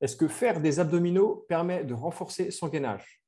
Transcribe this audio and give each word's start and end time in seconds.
est-ce 0.00 0.16
que 0.16 0.28
faire 0.28 0.60
des 0.60 0.80
abdominaux 0.80 1.44
permet 1.48 1.84
de 1.84 1.94
renforcer 1.94 2.50
son 2.50 2.68
gainage? 2.68 3.22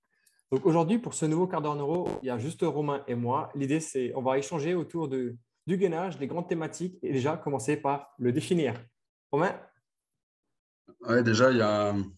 Donc 0.51 0.67
aujourd'hui, 0.67 0.99
pour 0.99 1.15
ce 1.15 1.25
nouveau 1.25 1.47
quart 1.47 1.63
d'heure 1.63 1.77
neuro, 1.77 2.09
il 2.23 2.27
y 2.27 2.31
a 2.31 2.39
juste 2.39 2.61
Romain 2.63 3.03
et 3.07 3.15
moi. 3.15 3.51
L'idée, 3.55 3.81
c'est 3.81 4.13
on 4.15 4.23
va 4.23 4.39
échanger 4.39 4.75
autour 4.75 5.09
du 5.09 5.39
gainage, 5.67 6.19
des 6.19 6.27
grandes 6.27 6.49
thématiques, 6.49 6.99
et 7.03 7.13
déjà 7.13 7.37
commencer 7.37 7.77
par 7.77 8.15
le 8.19 8.33
définir. 8.33 8.75
Romain? 9.31 9.59
Ouais, 11.01 11.23
déjà, 11.23 11.51
il 11.51 12.13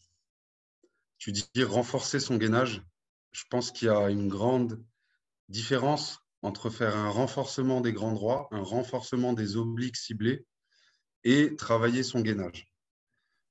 tu 1.18 1.32
dis 1.32 1.64
renforcer 1.64 2.21
son 2.21 2.36
gainage. 2.36 2.82
Je 3.32 3.45
pense 3.48 3.71
qu'il 3.71 3.89
y 3.89 3.91
a 3.91 4.11
une 4.11 4.29
grande 4.29 4.84
différence 5.48 6.21
entre 6.43 6.68
faire 6.68 6.96
un 6.96 7.09
renforcement 7.09 7.80
des 7.80 7.93
grands 7.93 8.12
droits, 8.12 8.48
un 8.50 8.61
renforcement 8.61 9.32
des 9.32 9.57
obliques 9.57 9.96
ciblés 9.96 10.45
et 11.23 11.57
travailler 11.57 12.02
son 12.02 12.21
gainage. 12.21 12.73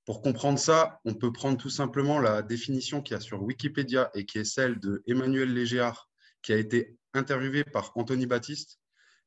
Pour 0.06 0.22
comprendre 0.22 0.60
ça, 0.60 1.00
on 1.06 1.14
peut 1.14 1.32
prendre 1.32 1.58
tout 1.58 1.70
simplement 1.70 2.20
la 2.20 2.42
définition 2.42 3.02
qu'il 3.02 3.14
y 3.14 3.18
a 3.18 3.22
sur 3.22 3.42
Wikipédia 3.42 4.12
et 4.14 4.26
qui 4.26 4.38
est 4.38 4.44
celle 4.44 4.80
de 4.80 5.02
Emmanuel 5.08 5.54
Légéard, 5.54 6.10
qui 6.42 6.52
a 6.52 6.58
été 6.58 6.98
interviewé 7.14 7.64
par 7.64 7.96
Anthony 7.96 8.26
Baptiste. 8.26 8.80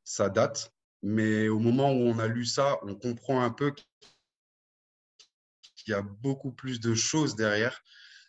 Ça 0.04 0.28
date, 0.28 0.74
mais 1.02 1.48
au 1.48 1.58
moment 1.58 1.92
où 1.92 2.02
on 2.02 2.18
a 2.18 2.26
lu 2.28 2.44
ça, 2.44 2.78
on 2.82 2.94
comprend 2.94 3.42
un 3.42 3.50
peu 3.50 3.72
qu'il 5.76 5.92
y 5.92 5.94
a 5.94 6.02
beaucoup 6.02 6.52
plus 6.52 6.78
de 6.78 6.94
choses 6.94 7.36
derrière. 7.36 7.82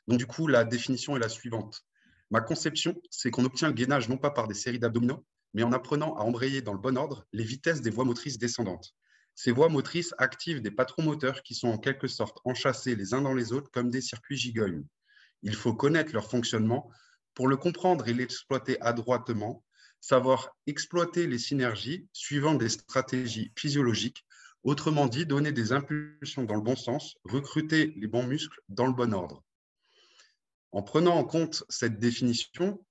Donc, 0.08 0.18
du 0.18 0.26
coup, 0.26 0.48
la 0.48 0.64
définition 0.64 1.18
est 1.18 1.20
la 1.20 1.30
suivante. 1.30 1.86
Ma 2.32 2.40
conception, 2.40 2.96
c'est 3.10 3.30
qu'on 3.30 3.44
obtient 3.44 3.68
le 3.68 3.74
gainage 3.74 4.08
non 4.08 4.18
pas 4.18 4.32
par 4.32 4.48
des 4.48 4.54
séries 4.54 4.80
d'abdominaux, 4.80 5.26
mais 5.54 5.64
en 5.64 5.74
apprenant 5.74 6.16
à 6.16 6.22
embrayer 6.22 6.62
dans 6.62 6.74
le 6.74 6.80
bon 6.80 6.98
ordre 6.98 7.26
les 7.34 7.44
vitesses 7.44 7.82
des 7.82 7.90
voies 7.90 8.06
motrices 8.06 8.38
descendantes. 8.38 8.94
Ces 9.40 9.52
voies 9.52 9.70
motrices 9.70 10.16
activent 10.18 10.64
des 10.64 10.72
patrons 10.72 11.04
moteurs 11.04 11.44
qui 11.44 11.54
sont 11.54 11.68
en 11.68 11.78
quelque 11.78 12.08
sorte 12.08 12.40
enchâssés 12.44 12.96
les 12.96 13.14
uns 13.14 13.22
dans 13.22 13.36
les 13.36 13.54
autres 13.54 13.70
comme 13.70 13.92
des 13.92 14.02
circuits 14.02 14.36
gigognes. 14.36 14.84
Il 15.44 15.56
faut 15.56 15.76
connaître 15.76 16.12
leur 16.12 16.28
fonctionnement 16.28 16.90
pour 17.36 17.48
le 17.48 17.56
comprendre 17.56 18.08
et 18.08 18.16
l'exploiter 18.16 18.82
adroitement, 18.82 19.64
savoir 20.02 20.58
exploiter 20.66 21.28
les 21.28 21.38
synergies 21.38 22.08
suivant 22.14 22.56
des 22.56 22.68
stratégies 22.68 23.52
physiologiques, 23.56 24.26
autrement 24.64 25.06
dit, 25.06 25.28
donner 25.28 25.52
des 25.52 25.72
impulsions 25.72 26.44
dans 26.44 26.56
le 26.56 26.62
bon 26.62 26.76
sens, 26.76 27.16
recruter 27.24 27.94
les 27.96 28.08
bons 28.08 28.26
muscles 28.26 28.60
dans 28.70 28.88
le 28.88 28.94
bon 28.94 29.14
ordre. 29.14 29.44
En 30.72 30.82
prenant 30.82 31.16
en 31.16 31.24
compte 31.24 31.64
cette 31.70 32.00
définition, 32.00 32.84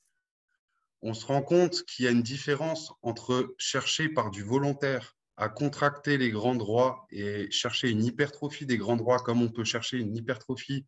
on 1.03 1.13
se 1.13 1.27
rend 1.27 1.43
compte 1.43 1.83
qu'il 1.87 2.05
y 2.05 2.09
a 2.09 2.13
une 2.13 2.23
différence 2.23 2.93
entre 3.03 3.53
chercher 3.59 4.09
par 4.09 4.31
du 4.31 4.45
volontaire 4.45 5.16
à 5.37 5.49
contracter 5.49 6.17
les 6.17 6.31
grands 6.31 6.55
droits 6.55 7.07
et 7.11 7.51
chercher 7.51 7.91
une 7.91 8.05
hypertrophie 8.05 8.67
des 8.67 8.79
grands 8.79 8.97
droits 8.97 9.19
comme 9.19 9.43
on 9.43 9.51
peut 9.51 9.65
chercher 9.65 9.99
une 9.99 10.17
hypertrophie 10.17 10.87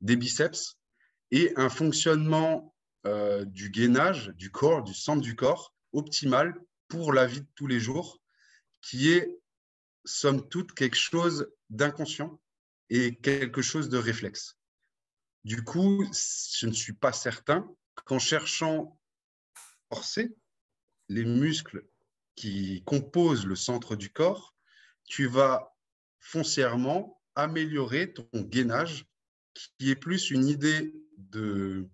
des 0.00 0.16
biceps 0.16 0.78
et 1.30 1.52
un 1.56 1.68
fonctionnement 1.68 2.74
euh, 3.06 3.44
du 3.44 3.70
gainage 3.70 4.28
du 4.36 4.50
corps, 4.50 4.82
du 4.82 4.94
centre 4.94 5.22
du 5.22 5.34
corps 5.34 5.74
optimal 5.92 6.54
pour 6.86 7.12
la 7.12 7.26
vie 7.26 7.40
de 7.40 7.48
tous 7.54 7.66
les 7.66 7.80
jours 7.80 8.20
qui 8.80 9.10
est 9.10 9.36
somme 10.04 10.48
toute 10.48 10.72
quelque 10.72 10.96
chose 10.96 11.50
d'inconscient 11.70 12.40
et 12.90 13.16
quelque 13.16 13.62
chose 13.62 13.88
de 13.88 13.98
réflexe. 13.98 14.56
Du 15.44 15.62
coup, 15.64 16.04
je 16.12 16.66
ne 16.66 16.72
suis 16.72 16.92
pas 16.92 17.12
certain 17.12 17.68
qu'en 18.04 18.18
cherchant 18.18 18.98
forcer 19.92 20.34
les 21.08 21.24
muscles 21.24 21.84
qui 22.38 22.84
compose 22.84 23.46
le 23.46 23.56
centre 23.56 23.96
du 23.96 24.10
corps, 24.10 24.54
tu 25.04 25.26
vas 25.26 25.74
foncièrement 26.20 27.20
améliorer 27.34 28.12
ton 28.12 28.28
gainage, 28.32 29.06
qui 29.76 29.90
est 29.90 29.96
plus 29.96 30.30
une 30.30 30.46
idée 30.46 30.94
de, 31.16 31.88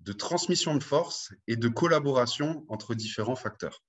de 0.00 0.12
transmission 0.12 0.74
de 0.74 0.82
force 0.82 1.32
et 1.46 1.54
de 1.54 1.68
collaboration 1.68 2.64
entre 2.68 2.96
différents 2.96 3.36
facteurs. 3.36 3.84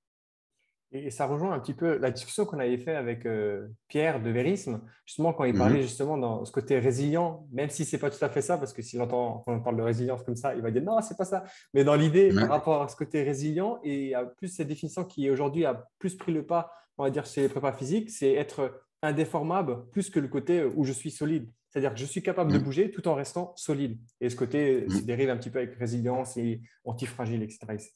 Et 0.92 1.12
ça 1.12 1.28
rejoint 1.28 1.54
un 1.54 1.60
petit 1.60 1.76
peu 1.76 1.98
la 1.98 2.10
discussion 2.10 2.46
qu'on 2.46 2.58
avait 2.58 2.80
fait 2.80 2.96
avec 2.96 3.28
euh, 3.28 3.68
Pierre 3.88 4.22
de 4.24 4.32
Vérisme, 4.32 4.82
justement 5.06 5.34
quand 5.34 5.44
il 5.44 5.56
parlait 5.56 5.78
mhm. 5.78 5.82
justement 5.84 6.18
dans 6.18 6.44
ce 6.46 6.52
côté 6.52 6.80
résilient, 6.80 7.46
même 7.52 7.70
si 7.70 7.86
c'est 7.86 8.00
pas 8.00 8.10
tout 8.10 8.24
à 8.26 8.30
fait 8.30 8.42
ça, 8.42 8.58
parce 8.58 8.74
que 8.74 8.82
s'il 8.82 9.00
entend 9.00 9.44
quand 9.46 9.54
on 9.54 9.62
parle 9.62 9.78
de 9.78 9.84
résilience 9.84 10.24
comme 10.24 10.36
ça, 10.36 10.56
il 10.56 10.62
va 10.62 10.72
dire 10.72 10.82
non, 10.82 11.00
c'est 11.02 11.18
pas 11.18 11.26
ça. 11.26 11.44
Mais 11.76 11.84
dans 11.84 11.94
l'idée, 11.94 12.34
par 12.34 12.50
rapport 12.50 12.82
à 12.82 12.88
ce 12.88 12.96
côté 12.96 13.22
résilient, 13.22 13.80
et 13.84 14.16
a 14.16 14.26
plus 14.26 14.48
cette 14.48 14.68
définition 14.68 15.04
qui 15.04 15.30
aujourd'hui 15.30 15.64
a 15.64 15.88
plus 16.00 16.16
pris 16.18 16.32
le 16.32 16.44
pas, 16.44 16.72
on 16.98 17.04
va 17.04 17.12
dire 17.12 17.26
chez 17.26 17.42
les 17.42 17.50
prépas 17.50 17.74
physiques, 17.74 18.10
c'est 18.10 18.34
être 18.34 18.82
indéformable 19.04 19.88
plus 19.92 20.10
que 20.10 20.20
le 20.20 20.28
côté 20.28 20.64
où 20.64 20.86
je 20.86 20.92
suis 20.92 21.12
solide. 21.12 21.48
C'est-à-dire 21.70 21.94
que 21.94 22.00
je 22.00 22.06
suis 22.06 22.24
capable 22.24 22.52
de 22.52 22.58
mhm. 22.58 22.64
bouger 22.64 22.90
tout 22.90 23.08
en 23.08 23.14
restant 23.14 23.54
solide. 23.56 24.00
Et 24.22 24.30
ce 24.32 24.36
côté 24.36 24.90
se 24.90 24.96
mhm. 24.96 25.06
dérive 25.06 25.30
un 25.30 25.38
petit 25.38 25.52
peu 25.52 25.60
avec 25.60 25.76
résilience 25.76 26.36
et 26.36 26.62
antifragile, 26.84 27.44
etc. 27.44 27.60
etc. 27.70 27.92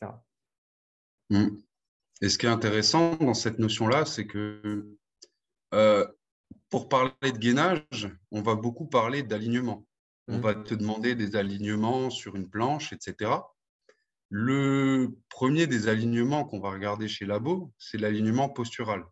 Et 2.24 2.30
ce 2.30 2.38
qui 2.38 2.46
est 2.46 2.50
intéressant 2.50 3.18
dans 3.18 3.34
cette 3.34 3.60
notion-là, 3.60 4.06
c'est 4.06 4.26
que 4.26 4.88
euh, 5.74 6.08
pour 6.70 6.88
parler 6.88 7.12
de 7.22 7.38
gainage, 7.38 8.08
on 8.32 8.42
va 8.42 8.56
beaucoup 8.56 8.86
parler 8.86 9.24
d'alignement. 9.24 9.86
On 10.30 10.38
mmh. 10.38 10.42
va 10.42 10.56
te 10.56 10.74
demander 10.74 11.16
des 11.16 11.36
alignements 11.36 12.10
sur 12.10 12.38
une 12.38 12.50
planche, 12.50 12.94
etc. 12.94 13.30
Le 14.30 15.10
premier 15.28 15.68
des 15.68 15.90
alignements 15.90 16.46
qu'on 16.46 16.62
va 16.62 16.72
regarder 16.72 17.10
chez 17.10 17.26
Labo, 17.26 17.74
c'est 17.78 17.98
l'alignement 17.98 18.48
postural. 18.48 19.04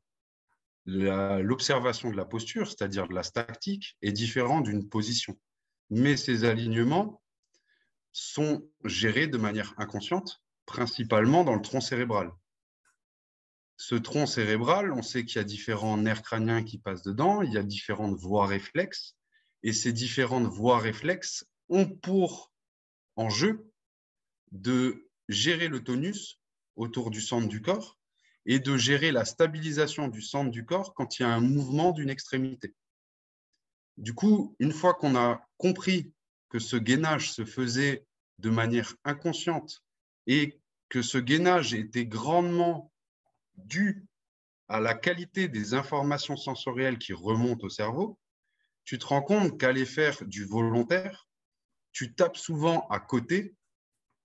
L'observation 0.85 2.11
de 2.11 2.15
la 2.15 2.23
posture, 2.23 2.67
c'est-à-dire 2.67 3.09
de 3.09 3.13
la 3.13 3.23
statique, 3.23 3.97
est 4.01 4.13
différente 4.13 4.63
d'une 4.63 4.87
position. 4.87 5.37
Mais 5.89 6.15
ces 6.15 6.45
alignements 6.45 7.21
sont 8.13 8.65
gérés 8.85 9.27
de 9.27 9.37
manière 9.37 9.73
inconsciente, 9.75 10.41
principalement 10.65 11.43
dans 11.43 11.55
le 11.55 11.61
tronc 11.61 11.81
cérébral. 11.81 12.31
Ce 13.83 13.95
tronc 13.95 14.27
cérébral, 14.27 14.93
on 14.93 15.01
sait 15.01 15.25
qu'il 15.25 15.37
y 15.37 15.39
a 15.39 15.43
différents 15.43 15.97
nerfs 15.97 16.21
crâniens 16.21 16.63
qui 16.63 16.77
passent 16.77 17.01
dedans, 17.01 17.41
il 17.41 17.51
y 17.51 17.57
a 17.57 17.63
différentes 17.63 18.15
voies 18.15 18.45
réflexes, 18.45 19.15
et 19.63 19.73
ces 19.73 19.91
différentes 19.91 20.45
voies 20.45 20.77
réflexes 20.77 21.45
ont 21.67 21.89
pour 21.89 22.53
enjeu 23.15 23.67
de 24.51 25.09
gérer 25.29 25.67
le 25.67 25.83
tonus 25.83 26.39
autour 26.75 27.09
du 27.09 27.21
centre 27.21 27.47
du 27.47 27.63
corps 27.63 27.97
et 28.45 28.59
de 28.59 28.77
gérer 28.77 29.11
la 29.11 29.25
stabilisation 29.25 30.09
du 30.09 30.21
centre 30.21 30.51
du 30.51 30.63
corps 30.63 30.93
quand 30.93 31.17
il 31.17 31.23
y 31.23 31.25
a 31.25 31.33
un 31.33 31.41
mouvement 31.41 31.91
d'une 31.91 32.11
extrémité. 32.11 32.75
Du 33.97 34.13
coup, 34.13 34.55
une 34.59 34.73
fois 34.73 34.93
qu'on 34.93 35.15
a 35.15 35.41
compris 35.57 36.13
que 36.49 36.59
ce 36.59 36.75
gainage 36.75 37.33
se 37.33 37.45
faisait 37.45 38.05
de 38.37 38.51
manière 38.51 38.93
inconsciente 39.05 39.83
et 40.27 40.61
que 40.87 41.01
ce 41.01 41.17
gainage 41.17 41.73
était 41.73 42.05
grandement 42.05 42.90
dû 43.55 44.05
à 44.67 44.79
la 44.79 44.93
qualité 44.93 45.47
des 45.47 45.73
informations 45.73 46.37
sensorielles 46.37 46.97
qui 46.97 47.13
remontent 47.13 47.65
au 47.65 47.69
cerveau, 47.69 48.19
tu 48.85 48.97
te 48.97 49.05
rends 49.05 49.21
compte 49.21 49.59
qu'aller 49.59 49.85
faire 49.85 50.25
du 50.25 50.45
volontaire, 50.45 51.27
tu 51.91 52.13
tapes 52.13 52.37
souvent 52.37 52.87
à 52.87 52.99
côté 52.99 53.55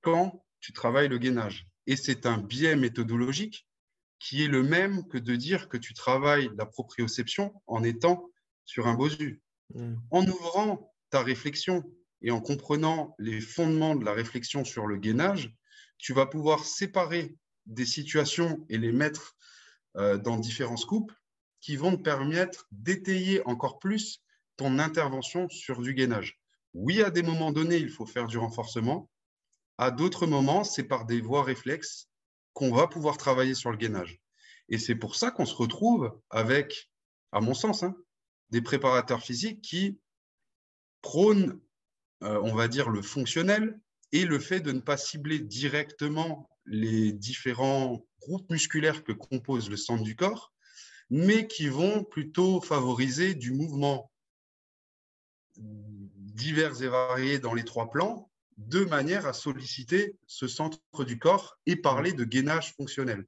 quand 0.02 0.44
tu 0.60 0.72
travailles 0.72 1.08
le 1.08 1.18
gainage. 1.18 1.66
Et 1.86 1.96
c'est 1.96 2.26
un 2.26 2.38
biais 2.38 2.76
méthodologique 2.76 3.66
qui 4.18 4.44
est 4.44 4.48
le 4.48 4.62
même 4.62 5.06
que 5.08 5.18
de 5.18 5.36
dire 5.36 5.68
que 5.68 5.76
tu 5.76 5.94
travailles 5.94 6.50
la 6.56 6.66
proprioception 6.66 7.52
en 7.66 7.82
étant 7.82 8.30
sur 8.64 8.86
un 8.86 8.94
bosu. 8.94 9.42
Mm. 9.74 9.94
En 10.10 10.26
ouvrant 10.26 10.94
ta 11.10 11.22
réflexion 11.22 11.84
et 12.22 12.30
en 12.30 12.40
comprenant 12.40 13.14
les 13.18 13.40
fondements 13.40 13.94
de 13.94 14.04
la 14.04 14.12
réflexion 14.12 14.64
sur 14.64 14.86
le 14.86 14.96
gainage, 14.96 15.54
tu 15.98 16.12
vas 16.12 16.26
pouvoir 16.26 16.64
séparer 16.64 17.36
des 17.66 17.86
situations 17.86 18.64
et 18.68 18.78
les 18.78 18.92
mettre 18.92 19.36
euh, 19.96 20.18
dans 20.18 20.38
différents 20.38 20.76
scoops 20.76 21.12
qui 21.60 21.76
vont 21.76 21.96
te 21.96 22.02
permettre 22.02 22.66
d'étayer 22.70 23.44
encore 23.46 23.78
plus 23.78 24.22
ton 24.56 24.78
intervention 24.78 25.48
sur 25.48 25.82
du 25.82 25.94
gainage. 25.94 26.40
Oui, 26.74 27.02
à 27.02 27.10
des 27.10 27.22
moments 27.22 27.52
donnés, 27.52 27.78
il 27.78 27.90
faut 27.90 28.06
faire 28.06 28.26
du 28.26 28.38
renforcement. 28.38 29.10
À 29.78 29.90
d'autres 29.90 30.26
moments, 30.26 30.64
c'est 30.64 30.84
par 30.84 31.06
des 31.06 31.20
voies 31.20 31.42
réflexes 31.42 32.08
qu'on 32.52 32.72
va 32.72 32.86
pouvoir 32.86 33.16
travailler 33.16 33.54
sur 33.54 33.70
le 33.70 33.76
gainage. 33.76 34.20
Et 34.68 34.78
c'est 34.78 34.94
pour 34.94 35.16
ça 35.16 35.30
qu'on 35.30 35.46
se 35.46 35.54
retrouve 35.54 36.18
avec, 36.30 36.90
à 37.32 37.40
mon 37.40 37.54
sens, 37.54 37.82
hein, 37.82 37.94
des 38.50 38.62
préparateurs 38.62 39.22
physiques 39.22 39.62
qui 39.62 39.98
prônent, 41.02 41.60
euh, 42.22 42.40
on 42.42 42.54
va 42.54 42.68
dire, 42.68 42.88
le 42.88 43.02
fonctionnel 43.02 43.78
et 44.12 44.24
le 44.24 44.38
fait 44.38 44.60
de 44.60 44.72
ne 44.72 44.80
pas 44.80 44.96
cibler 44.96 45.38
directement 45.38 46.48
les 46.66 47.12
différents 47.12 48.04
groupes 48.20 48.50
musculaires 48.50 49.04
que 49.04 49.12
compose 49.12 49.70
le 49.70 49.76
centre 49.76 50.02
du 50.02 50.16
corps, 50.16 50.52
mais 51.10 51.46
qui 51.46 51.68
vont 51.68 52.04
plutôt 52.04 52.60
favoriser 52.60 53.34
du 53.34 53.52
mouvement 53.52 54.10
divers 55.56 56.82
et 56.82 56.88
variés 56.88 57.38
dans 57.38 57.54
les 57.54 57.64
trois 57.64 57.90
plans, 57.90 58.30
de 58.56 58.84
manière 58.84 59.26
à 59.26 59.32
solliciter 59.32 60.16
ce 60.26 60.48
centre 60.48 60.80
du 61.04 61.18
corps 61.18 61.58
et 61.66 61.76
parler 61.76 62.12
de 62.12 62.24
gainage 62.24 62.74
fonctionnel. 62.74 63.26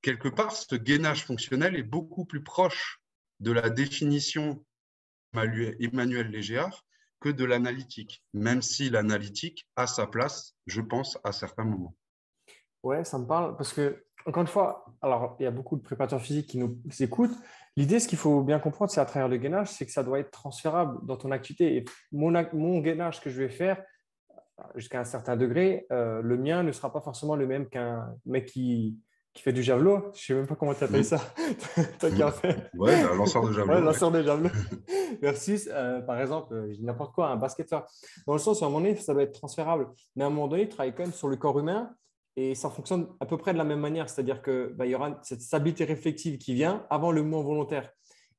Quelque 0.00 0.28
part, 0.28 0.56
ce 0.56 0.74
gainage 0.74 1.24
fonctionnel 1.24 1.76
est 1.76 1.82
beaucoup 1.82 2.24
plus 2.24 2.42
proche 2.42 3.00
de 3.40 3.52
la 3.52 3.70
définition 3.70 4.64
Emmanuel 5.34 6.28
Légéard 6.28 6.84
que 7.20 7.28
de 7.28 7.44
l'analytique, 7.44 8.24
même 8.32 8.62
si 8.62 8.90
l'analytique 8.90 9.68
a 9.76 9.86
sa 9.86 10.06
place, 10.06 10.54
je 10.66 10.80
pense, 10.80 11.18
à 11.24 11.32
certains 11.32 11.64
moments. 11.64 11.96
Ouais, 12.82 13.04
ça 13.04 13.18
me 13.18 13.26
parle 13.26 13.56
parce 13.56 13.72
que, 13.72 14.04
encore 14.26 14.42
une 14.42 14.48
fois, 14.48 14.84
alors 15.00 15.36
il 15.38 15.44
y 15.44 15.46
a 15.46 15.50
beaucoup 15.50 15.76
de 15.76 15.82
préparateurs 15.82 16.20
physiques 16.20 16.48
qui 16.48 16.58
nous 16.58 16.78
écoutent. 17.00 17.36
L'idée, 17.76 18.00
ce 18.00 18.08
qu'il 18.08 18.18
faut 18.18 18.42
bien 18.42 18.58
comprendre, 18.58 18.90
c'est 18.90 19.00
à 19.00 19.04
travers 19.04 19.28
le 19.28 19.36
gainage, 19.36 19.68
c'est 19.68 19.86
que 19.86 19.92
ça 19.92 20.02
doit 20.02 20.18
être 20.18 20.30
transférable 20.30 20.98
dans 21.06 21.16
ton 21.16 21.30
activité. 21.30 21.76
Et 21.76 21.84
mon, 22.12 22.32
mon 22.52 22.80
gainage 22.80 23.20
que 23.20 23.30
je 23.30 23.40
vais 23.40 23.48
faire, 23.48 23.82
jusqu'à 24.74 25.00
un 25.00 25.04
certain 25.04 25.36
degré, 25.36 25.86
euh, 25.90 26.20
le 26.22 26.36
mien 26.36 26.62
ne 26.62 26.72
sera 26.72 26.92
pas 26.92 27.00
forcément 27.00 27.36
le 27.36 27.46
même 27.46 27.68
qu'un 27.68 28.14
mec 28.26 28.46
qui, 28.46 28.98
qui 29.32 29.42
fait 29.42 29.52
du 29.52 29.62
javelot. 29.62 29.98
Je 30.00 30.08
ne 30.08 30.12
sais 30.12 30.34
même 30.34 30.46
pas 30.46 30.54
comment 30.54 30.74
tu 30.74 30.84
appelles 30.84 31.04
ça. 31.04 31.18
Toi 31.98 32.10
qui 32.10 32.22
en 32.22 32.30
fais. 32.30 32.56
Ouais, 32.74 32.94
un 32.94 33.14
lanceur 33.14 33.46
de 33.46 33.52
javelot. 33.52 33.74
Ouais, 33.74 33.80
lanceur 33.80 34.10
de 34.10 34.22
javelot. 34.22 34.50
Versus, 35.22 35.68
euh, 35.72 36.00
par 36.02 36.20
exemple, 36.20 36.54
euh, 36.54 36.74
n'importe 36.80 37.14
quoi, 37.14 37.28
un 37.28 37.36
basketteur. 37.36 37.86
Dans 38.26 38.34
le 38.34 38.38
sens 38.38 38.60
où, 38.60 38.64
à 38.64 38.66
un 38.66 38.70
moment 38.70 38.84
donné, 38.84 38.96
ça 38.96 39.12
doit 39.12 39.22
être 39.22 39.38
transférable. 39.38 39.88
Mais 40.16 40.24
à 40.24 40.26
un 40.26 40.30
moment 40.30 40.48
donné, 40.48 40.62
il 40.62 40.68
travaille 40.68 40.94
quand 40.94 41.04
même 41.04 41.12
sur 41.12 41.28
le 41.28 41.36
corps 41.36 41.58
humain 41.58 41.90
et 42.36 42.54
ça 42.54 42.70
fonctionne 42.70 43.08
à 43.20 43.26
peu 43.26 43.36
près 43.36 43.52
de 43.52 43.58
la 43.58 43.64
même 43.64 43.80
manière. 43.80 44.08
C'est-à-dire 44.08 44.42
qu'il 44.42 44.72
bah, 44.74 44.86
y 44.86 44.94
aura 44.94 45.20
cette 45.22 45.42
stabilité 45.42 45.84
réflexive 45.84 46.38
qui 46.38 46.54
vient 46.54 46.86
avant 46.90 47.12
le 47.12 47.22
mouvement 47.22 47.42
volontaire. 47.42 47.90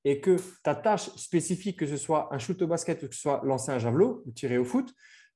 Et 0.06 0.20
que 0.20 0.38
ta 0.64 0.76
tâche 0.76 1.10
spécifique, 1.16 1.80
que 1.80 1.88
ce 1.88 1.98
soit 1.98 2.34
un 2.34 2.38
shoot 2.38 2.62
au 2.62 2.68
basket 2.68 3.04
ou 3.04 3.08
que 3.08 3.16
ce 3.16 3.22
soit 3.22 3.42
lancer 3.46 3.72
un 3.72 3.80
javelot 3.80 4.24
ou 4.26 4.32
tirer 4.32 4.58
au 4.58 4.66
foot, 4.66 4.94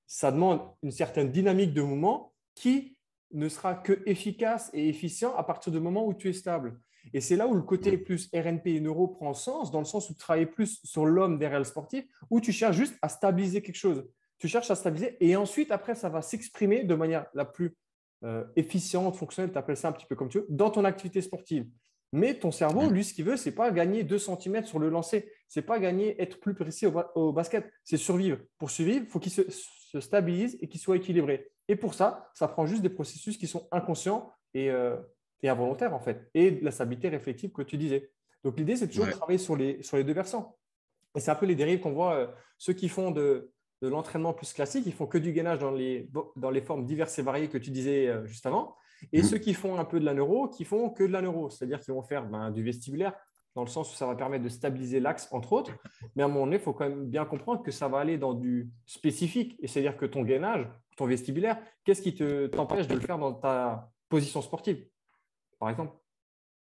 ça 0.07 0.31
demande 0.31 0.61
une 0.83 0.91
certaine 0.91 1.31
dynamique 1.31 1.73
de 1.73 1.81
mouvement 1.81 2.33
qui 2.55 2.97
ne 3.31 3.49
sera 3.49 3.75
que 3.75 4.01
efficace 4.05 4.69
et 4.73 4.89
efficient 4.89 5.35
à 5.35 5.43
partir 5.43 5.71
du 5.71 5.79
moment 5.79 6.05
où 6.05 6.13
tu 6.13 6.29
es 6.29 6.33
stable. 6.33 6.79
Et 7.13 7.21
c'est 7.21 7.35
là 7.35 7.47
où 7.47 7.53
le 7.53 7.61
côté 7.61 7.97
plus 7.97 8.29
RNP 8.33 8.67
et 8.67 8.79
neuro 8.79 9.07
prend 9.07 9.33
sens, 9.33 9.71
dans 9.71 9.79
le 9.79 9.85
sens 9.85 10.09
où 10.09 10.13
tu 10.13 10.19
travailles 10.19 10.45
plus 10.45 10.81
sur 10.83 11.05
l'homme 11.05 11.37
des 11.37 11.47
réels 11.47 11.65
sportifs, 11.65 12.05
où 12.29 12.41
tu 12.41 12.51
cherches 12.51 12.75
juste 12.75 12.97
à 13.01 13.09
stabiliser 13.09 13.61
quelque 13.61 13.75
chose. 13.75 14.05
Tu 14.39 14.47
cherches 14.47 14.69
à 14.69 14.75
stabiliser 14.75 15.17
et 15.19 15.35
ensuite, 15.35 15.71
après, 15.71 15.95
ça 15.95 16.09
va 16.09 16.21
s'exprimer 16.21 16.83
de 16.83 16.95
manière 16.95 17.25
la 17.33 17.45
plus 17.45 17.75
euh, 18.23 18.43
efficiente, 18.55 19.15
fonctionnelle, 19.15 19.51
tu 19.51 19.57
appelles 19.57 19.77
ça 19.77 19.89
un 19.89 19.91
petit 19.91 20.05
peu 20.05 20.15
comme 20.15 20.29
tu 20.29 20.39
veux, 20.39 20.45
dans 20.49 20.69
ton 20.69 20.85
activité 20.85 21.21
sportive. 21.21 21.67
Mais 22.13 22.35
ton 22.35 22.51
cerveau, 22.51 22.89
lui, 22.89 23.03
ce 23.03 23.13
qu'il 23.13 23.25
veut, 23.25 23.35
c'est 23.35 23.51
pas 23.51 23.69
gagner 23.71 24.03
2 24.03 24.17
cm 24.17 24.63
sur 24.65 24.79
le 24.79 24.89
lancer. 24.89 25.29
C'est 25.47 25.61
pas 25.61 25.77
gagner, 25.79 26.19
être 26.21 26.39
plus 26.39 26.53
précis 26.53 26.87
au, 26.87 27.33
basket. 27.33 27.69
C'est 27.83 27.97
survivre. 27.97 28.39
Pour 28.57 28.71
survivre, 28.71 29.01
il 29.03 29.07
faut 29.07 29.19
qu'il 29.19 29.31
se, 29.31 29.41
se, 29.49 29.99
stabilise 29.99 30.57
et 30.61 30.69
qu'il 30.69 30.79
soit 30.79 30.95
équilibré. 30.95 31.51
Et 31.67 31.75
pour 31.75 31.93
ça, 31.93 32.29
ça 32.33 32.47
prend 32.47 32.65
juste 32.65 32.81
des 32.81 32.89
processus 32.89 33.37
qui 33.37 33.45
sont 33.45 33.67
inconscients 33.71 34.31
et, 34.53 34.71
euh, 34.71 34.95
et 35.43 35.49
involontaires, 35.49 35.93
en 35.93 35.99
fait. 35.99 36.29
Et 36.33 36.51
de 36.51 36.63
la 36.63 36.71
stabilité 36.71 37.09
réflexive 37.09 37.51
que 37.51 37.61
tu 37.61 37.77
disais. 37.77 38.09
Donc, 38.43 38.57
l'idée, 38.57 38.77
c'est 38.77 38.87
toujours 38.87 39.07
de 39.07 39.11
travailler 39.11 39.39
sur 39.39 39.57
les, 39.57 39.83
sur 39.83 39.97
les 39.97 40.05
deux 40.05 40.13
versants. 40.13 40.57
Et 41.15 41.19
c'est 41.19 41.31
un 41.31 41.35
peu 41.35 41.45
les 41.45 41.55
dérives 41.55 41.81
qu'on 41.81 41.91
voit. 41.91 42.15
Euh, 42.15 42.27
ceux 42.57 42.73
qui 42.73 42.87
font 42.87 43.11
de, 43.11 43.51
de 43.81 43.87
l'entraînement 43.87 44.33
plus 44.33 44.53
classique, 44.53 44.85
ils 44.85 44.93
font 44.93 45.07
que 45.07 45.17
du 45.17 45.31
gainage 45.31 45.59
dans 45.59 45.71
les, 45.71 46.09
dans 46.35 46.49
les 46.49 46.61
formes 46.61 46.85
diverses 46.85 47.17
et 47.19 47.21
variées 47.21 47.49
que 47.49 47.57
tu 47.57 47.71
disais 47.71 48.07
euh, 48.07 48.25
juste 48.25 48.45
avant. 48.45 48.75
Et 49.13 49.21
mmh. 49.21 49.25
ceux 49.25 49.37
qui 49.37 49.53
font 49.53 49.77
un 49.77 49.85
peu 49.85 49.99
de 49.99 50.05
la 50.05 50.13
neuro, 50.13 50.47
qui 50.47 50.65
font 50.65 50.89
que 50.89 51.03
de 51.03 51.11
la 51.11 51.21
neuro, 51.21 51.49
c'est-à-dire 51.49 51.79
qu'ils 51.79 51.93
vont 51.93 52.01
faire 52.01 52.25
ben, 52.25 52.49
du 52.49 52.63
vestibulaire, 52.63 53.13
dans 53.55 53.63
le 53.63 53.69
sens 53.69 53.91
où 53.91 53.95
ça 53.95 54.05
va 54.05 54.15
permettre 54.15 54.43
de 54.43 54.49
stabiliser 54.49 54.99
l'axe, 54.99 55.27
entre 55.31 55.53
autres. 55.53 55.71
Mais 56.15 56.21
à 56.21 56.25
un 56.25 56.29
moment 56.29 56.45
donné, 56.45 56.57
il 56.57 56.61
faut 56.61 56.73
quand 56.73 56.87
même 56.87 57.05
bien 57.07 57.25
comprendre 57.25 57.63
que 57.63 57.71
ça 57.71 57.87
va 57.87 57.99
aller 57.99 58.17
dans 58.17 58.33
du 58.33 58.69
spécifique. 58.85 59.55
Et 59.59 59.67
c'est-à-dire 59.67 59.97
que 59.97 60.05
ton 60.05 60.21
gainage, 60.21 60.69
ton 60.95 61.07
vestibulaire, 61.07 61.59
qu'est-ce 61.83 62.03
qui 62.03 62.13
t'empêche 62.51 62.87
de 62.87 62.93
le 62.93 63.01
faire 63.01 63.17
dans 63.17 63.33
ta 63.33 63.91
position 64.09 64.43
sportive, 64.43 64.85
par 65.59 65.69
exemple? 65.69 65.95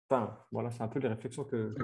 Enfin, 0.08 0.38
voilà, 0.52 0.70
c'est 0.70 0.82
un 0.82 0.88
peu 0.88 1.00
les 1.00 1.08
réflexions 1.08 1.44
que, 1.44 1.74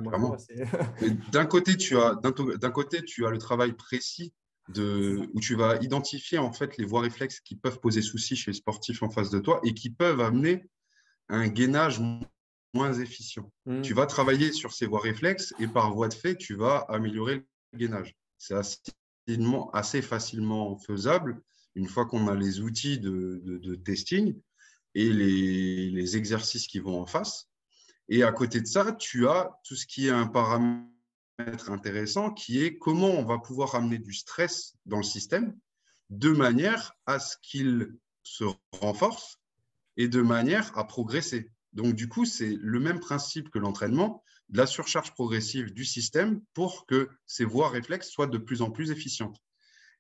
D'un 1.32 1.44
côté, 1.44 1.76
tu 1.76 1.98
as, 1.98 2.14
d'un 2.14 2.70
côté, 2.70 3.02
tu 3.02 3.26
as 3.26 3.30
le 3.30 3.38
travail 3.38 3.72
précis 3.72 4.32
de, 4.68 5.28
où 5.34 5.40
tu 5.40 5.54
vas 5.54 5.76
identifier 5.76 6.38
en 6.38 6.52
fait 6.52 6.76
les 6.78 6.84
voies 6.84 7.02
réflexes 7.02 7.40
qui 7.40 7.56
peuvent 7.56 7.80
poser 7.80 8.02
souci 8.02 8.36
chez 8.36 8.50
les 8.50 8.56
sportifs 8.56 9.02
en 9.02 9.10
face 9.10 9.30
de 9.30 9.38
toi 9.38 9.60
et 9.62 9.74
qui 9.74 9.90
peuvent 9.90 10.20
amener 10.20 10.64
un 11.28 11.48
gainage 11.48 12.00
moins 12.72 12.92
efficient. 12.92 13.50
Hmm. 13.66 13.82
Tu 13.82 13.94
vas 13.94 14.06
travailler 14.06 14.52
sur 14.52 14.72
ces 14.72 14.86
voies 14.86 15.00
réflexes 15.00 15.54
et 15.58 15.66
par 15.66 15.92
voie 15.92 16.08
de 16.08 16.14
fait, 16.14 16.36
tu 16.36 16.54
vas 16.54 16.78
améliorer 16.88 17.44
le 17.72 17.78
gainage. 17.78 18.16
C'est 18.38 18.54
assez, 18.54 18.78
assez, 19.72 20.02
facilement 20.02 20.76
faisable 20.78 21.40
une 21.74 21.88
fois 21.88 22.06
qu'on 22.06 22.28
a 22.28 22.34
les 22.34 22.60
outils 22.60 22.98
de, 22.98 23.40
de, 23.44 23.74
testing 23.74 24.38
et 24.94 25.12
les, 25.12 25.90
les, 25.90 26.16
exercices 26.16 26.66
qui 26.68 26.78
vont 26.78 27.00
en 27.00 27.06
face. 27.06 27.48
Et 28.08 28.22
à 28.22 28.32
côté 28.32 28.60
de 28.60 28.66
ça, 28.66 28.92
tu 28.92 29.26
as 29.26 29.50
tout 29.64 29.74
ce 29.74 29.86
qui 29.86 30.06
est 30.06 30.10
un 30.10 30.26
paramètre 30.26 30.93
intéressant 31.38 32.30
qui 32.30 32.64
est 32.64 32.78
comment 32.78 33.08
on 33.08 33.24
va 33.24 33.38
pouvoir 33.38 33.74
amener 33.74 33.98
du 33.98 34.12
stress 34.12 34.74
dans 34.86 34.98
le 34.98 35.02
système 35.02 35.56
de 36.10 36.30
manière 36.30 36.92
à 37.06 37.18
ce 37.18 37.36
qu'il 37.42 37.96
se 38.22 38.44
renforce 38.72 39.38
et 39.96 40.08
de 40.08 40.22
manière 40.22 40.76
à 40.78 40.84
progresser. 40.84 41.50
Donc, 41.72 41.94
du 41.94 42.08
coup, 42.08 42.24
c'est 42.24 42.56
le 42.60 42.80
même 42.80 43.00
principe 43.00 43.50
que 43.50 43.58
l'entraînement, 43.58 44.22
de 44.50 44.58
la 44.58 44.66
surcharge 44.66 45.12
progressive 45.12 45.72
du 45.72 45.84
système 45.84 46.40
pour 46.52 46.86
que 46.86 47.08
ces 47.26 47.44
voies 47.44 47.68
réflexes 47.68 48.10
soient 48.10 48.26
de 48.26 48.38
plus 48.38 48.62
en 48.62 48.70
plus 48.70 48.90
efficientes. 48.90 49.40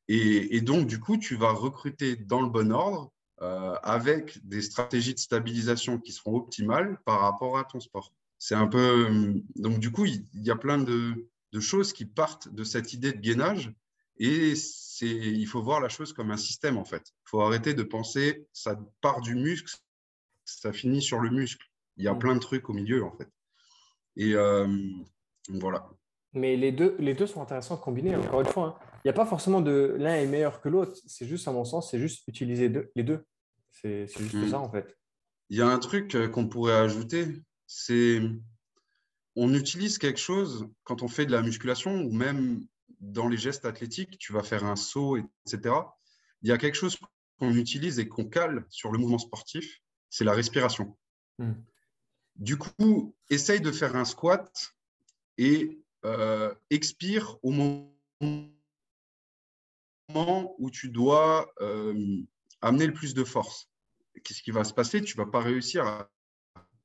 Et, 0.06 0.60
donc, 0.60 0.86
du 0.86 1.00
coup, 1.00 1.16
tu 1.16 1.34
vas 1.34 1.50
recruter 1.50 2.16
dans 2.16 2.42
le 2.42 2.50
bon 2.50 2.70
ordre 2.72 3.10
euh, 3.40 3.74
avec 3.82 4.46
des 4.46 4.60
stratégies 4.60 5.14
de 5.14 5.18
stabilisation 5.18 5.98
qui 5.98 6.12
seront 6.12 6.36
optimales 6.36 6.98
par 7.06 7.20
rapport 7.20 7.58
à 7.58 7.64
ton 7.64 7.80
sport 7.80 8.12
c'est 8.44 8.54
un 8.54 8.66
peu. 8.66 9.40
Donc, 9.56 9.78
du 9.78 9.90
coup, 9.90 10.04
il, 10.04 10.26
y 10.34 10.50
a 10.50 10.56
plein 10.56 10.76
de, 10.76 11.26
choses 11.60 11.94
qui 11.94 12.04
partent 12.04 12.52
de 12.52 12.62
cette 12.62 12.92
idée 12.92 13.10
de 13.10 13.18
gainage. 13.18 13.72
Et 14.18 14.52
il 15.00 15.46
faut 15.46 15.62
voir 15.62 15.80
la 15.80 15.88
chose 15.88 16.12
comme 16.12 16.30
un 16.30 16.36
système, 16.36 16.76
en 16.76 16.84
fait. 16.84 17.14
Il 17.24 17.30
faut 17.30 17.40
arrêter 17.40 17.72
de 17.72 17.82
penser 17.82 18.46
ça 18.52 18.78
part 19.00 19.22
du 19.22 19.34
muscle, 19.34 19.74
ça 20.44 20.74
finit 20.74 21.00
sur 21.00 21.20
le 21.20 21.30
muscle. 21.30 21.64
Il 21.96 22.04
y 22.04 22.08
a 22.08 22.12
mm. 22.12 22.18
plein 22.18 22.34
de 22.34 22.40
trucs 22.40 22.68
au 22.68 22.74
milieu, 22.74 23.02
en 23.02 23.12
fait. 23.12 23.28
Et 24.16 24.34
euh, 24.34 24.68
voilà. 25.48 25.88
Mais 26.34 26.54
les 26.54 26.70
deux, 26.70 26.96
les 26.98 27.14
deux 27.14 27.26
sont 27.26 27.40
intéressants 27.40 27.76
à 27.76 27.78
combiner, 27.78 28.14
encore 28.14 28.42
une 28.42 28.46
fois. 28.46 28.78
Hein. 28.78 28.86
Il 28.96 29.08
n'y 29.08 29.10
a 29.10 29.14
pas 29.14 29.26
forcément 29.26 29.62
de 29.62 29.96
l'un 29.98 30.16
est 30.16 30.26
meilleur 30.26 30.60
que 30.60 30.68
l'autre. 30.68 31.00
C'est 31.06 31.26
juste, 31.26 31.48
à 31.48 31.52
mon 31.52 31.64
sens, 31.64 31.90
c'est 31.90 31.98
juste 31.98 32.28
utiliser 32.28 32.70
les 32.94 33.04
deux. 33.04 33.24
C'est 33.70 34.06
juste 34.06 34.34
mm. 34.34 34.48
ça, 34.50 34.58
en 34.58 34.70
fait. 34.70 34.98
Il 35.48 35.56
y 35.56 35.62
a 35.62 35.66
un 35.66 35.78
truc 35.78 36.14
euh, 36.14 36.28
qu'on 36.28 36.46
pourrait 36.46 36.76
ajouter, 36.76 37.26
c'est 37.66 38.20
on 39.36 39.52
utilise 39.54 39.98
quelque 39.98 40.20
chose 40.20 40.68
quand 40.84 41.02
on 41.02 41.08
fait 41.08 41.26
de 41.26 41.32
la 41.32 41.42
musculation 41.42 42.02
ou 42.02 42.12
même 42.12 42.66
dans 43.00 43.28
les 43.28 43.36
gestes 43.36 43.64
athlétiques, 43.64 44.18
tu 44.18 44.32
vas 44.32 44.42
faire 44.42 44.64
un 44.64 44.76
saut, 44.76 45.16
etc. 45.16 45.74
Il 46.42 46.48
y 46.48 46.52
a 46.52 46.58
quelque 46.58 46.76
chose 46.76 46.96
qu'on 47.38 47.54
utilise 47.54 47.98
et 47.98 48.08
qu'on 48.08 48.24
cale 48.24 48.64
sur 48.68 48.92
le 48.92 48.98
mouvement 48.98 49.18
sportif, 49.18 49.80
c'est 50.08 50.24
la 50.24 50.32
respiration. 50.32 50.96
Hmm. 51.38 51.54
Du 52.36 52.56
coup, 52.56 53.14
essaye 53.30 53.60
de 53.60 53.72
faire 53.72 53.96
un 53.96 54.04
squat 54.04 54.74
et 55.38 55.80
euh, 56.04 56.54
expire 56.70 57.36
au 57.42 57.50
moment 57.50 57.90
où 60.58 60.70
tu 60.70 60.88
dois 60.90 61.52
euh, 61.60 62.22
amener 62.60 62.86
le 62.86 62.92
plus 62.92 63.14
de 63.14 63.24
force. 63.24 63.68
Qu'est-ce 64.22 64.42
qui 64.42 64.50
va 64.50 64.64
se 64.64 64.72
passer? 64.72 65.02
Tu 65.02 65.18
ne 65.18 65.24
vas 65.24 65.30
pas 65.30 65.40
réussir 65.40 65.86
à 65.86 66.10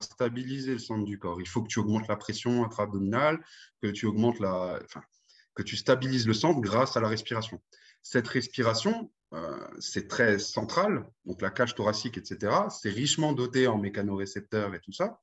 stabiliser 0.02 0.74
le 0.74 0.80
centre 0.80 1.06
du 1.06 1.20
corps. 1.20 1.42
Il 1.42 1.48
faut 1.48 1.62
que 1.62 1.68
tu 1.68 1.80
augmentes 1.80 2.08
la 2.08 2.16
pression 2.16 2.64
intra-abdominale, 2.64 3.44
que 3.82 3.88
tu 3.88 4.06
augmentes 4.06 4.40
la, 4.40 4.80
enfin, 4.84 5.02
que 5.56 5.64
tu 5.64 5.76
stabilises 5.76 6.28
le 6.28 6.34
centre 6.34 6.62
grâce 6.62 6.96
à 6.98 7.02
la 7.02 7.08
respiration. 7.08 7.62
Cette 8.02 8.28
respiration, 8.28 9.12
euh, 9.34 9.68
c'est 9.80 10.08
très 10.08 10.40
central, 10.40 11.06
donc 11.26 11.42
la 11.42 11.50
cage 11.50 11.76
thoracique, 11.76 12.18
etc. 12.18 12.54
C'est 12.70 12.90
richement 12.90 13.34
doté 13.34 13.68
en 13.68 13.78
mécanorécepteurs 13.78 14.74
et 14.74 14.80
tout 14.80 14.94
ça. 14.94 15.22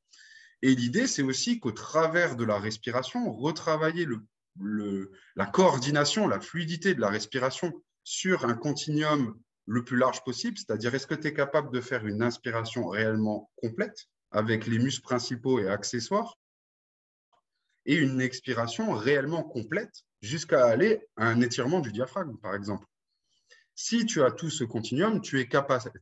Et 0.62 0.74
l'idée, 0.74 1.06
c'est 1.06 1.22
aussi 1.22 1.58
qu'au 1.60 1.72
travers 1.72 2.36
de 2.36 2.44
la 2.44 2.58
respiration, 2.58 3.32
retravailler 3.32 4.04
le, 4.04 4.26
le, 4.60 5.12
la 5.36 5.46
coordination, 5.46 6.28
la 6.28 6.40
fluidité 6.40 6.94
de 6.94 7.00
la 7.00 7.08
respiration 7.08 7.72
sur 8.04 8.44
un 8.44 8.54
continuum 8.54 9.38
le 9.66 9.84
plus 9.84 9.96
large 9.96 10.22
possible, 10.22 10.56
c'est-à-dire 10.56 10.94
est-ce 10.94 11.06
que 11.06 11.14
tu 11.14 11.28
es 11.28 11.34
capable 11.34 11.72
de 11.72 11.80
faire 11.80 12.06
une 12.06 12.22
inspiration 12.22 12.86
réellement 12.86 13.50
complète 13.56 14.08
avec 14.30 14.66
les 14.66 14.78
muscles 14.78 15.02
principaux 15.02 15.60
et 15.60 15.68
accessoires, 15.68 16.36
et 17.86 17.94
une 17.94 18.20
expiration 18.20 18.92
réellement 18.92 19.42
complète 19.42 20.04
jusqu'à 20.20 20.66
aller 20.66 21.06
à 21.16 21.28
un 21.28 21.40
étirement 21.40 21.80
du 21.80 21.92
diaphragme, 21.92 22.36
par 22.38 22.54
exemple. 22.54 22.86
Si 23.74 24.06
tu 24.06 24.22
as 24.22 24.30
tout 24.30 24.50
ce 24.50 24.64
continuum, 24.64 25.20
tu 25.20 25.40
es, 25.40 25.48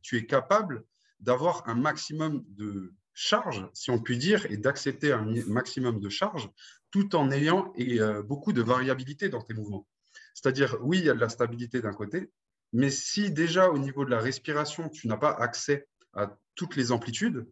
tu 0.01 0.17
es 0.17 0.25
capable 0.25 0.83
d'avoir 1.19 1.67
un 1.67 1.75
maximum 1.75 2.43
de 2.47 2.93
charge, 3.13 3.67
si 3.73 3.91
on 3.91 3.99
peut 4.01 4.15
dire, 4.15 4.45
et 4.51 4.57
d'accepter 4.57 5.11
un 5.11 5.25
maximum 5.47 5.99
de 5.99 6.09
charge, 6.09 6.49
tout 6.91 7.15
en 7.15 7.31
ayant 7.31 7.73
et, 7.75 7.99
euh, 7.99 8.21
beaucoup 8.21 8.53
de 8.53 8.61
variabilité 8.61 9.29
dans 9.29 9.41
tes 9.41 9.53
mouvements. 9.53 9.87
C'est-à-dire, 10.33 10.77
oui, 10.81 10.99
il 10.99 11.05
y 11.05 11.09
a 11.09 11.13
de 11.13 11.19
la 11.19 11.29
stabilité 11.29 11.81
d'un 11.81 11.93
côté, 11.93 12.31
mais 12.73 12.89
si 12.89 13.31
déjà 13.31 13.69
au 13.69 13.77
niveau 13.77 14.05
de 14.05 14.11
la 14.11 14.19
respiration, 14.19 14.89
tu 14.89 15.07
n'as 15.07 15.17
pas 15.17 15.31
accès 15.31 15.87
à 16.13 16.37
toutes 16.55 16.75
les 16.75 16.91
amplitudes, 16.91 17.45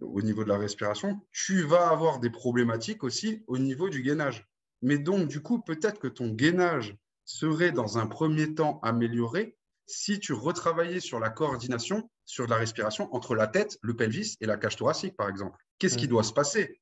au 0.00 0.22
niveau 0.22 0.44
de 0.44 0.48
la 0.48 0.58
respiration, 0.58 1.20
tu 1.32 1.62
vas 1.62 1.88
avoir 1.88 2.20
des 2.20 2.30
problématiques 2.30 3.04
aussi 3.04 3.42
au 3.46 3.58
niveau 3.58 3.88
du 3.88 4.02
gainage. 4.02 4.46
Mais 4.82 4.98
donc, 4.98 5.28
du 5.28 5.40
coup, 5.40 5.60
peut-être 5.60 6.00
que 6.00 6.08
ton 6.08 6.28
gainage 6.28 6.96
serait 7.24 7.72
dans 7.72 7.98
un 7.98 8.06
premier 8.06 8.54
temps 8.54 8.80
amélioré 8.82 9.56
si 9.86 10.18
tu 10.18 10.32
retravaillais 10.32 11.00
sur 11.00 11.18
la 11.20 11.30
coordination, 11.30 12.10
sur 12.24 12.46
la 12.46 12.56
respiration 12.56 13.12
entre 13.14 13.34
la 13.34 13.46
tête, 13.46 13.78
le 13.82 13.94
pelvis 13.94 14.36
et 14.40 14.46
la 14.46 14.56
cage 14.56 14.76
thoracique, 14.76 15.16
par 15.16 15.28
exemple. 15.28 15.58
Qu'est-ce 15.78 15.98
qui 15.98 16.08
doit 16.08 16.22
se 16.22 16.32
passer 16.32 16.80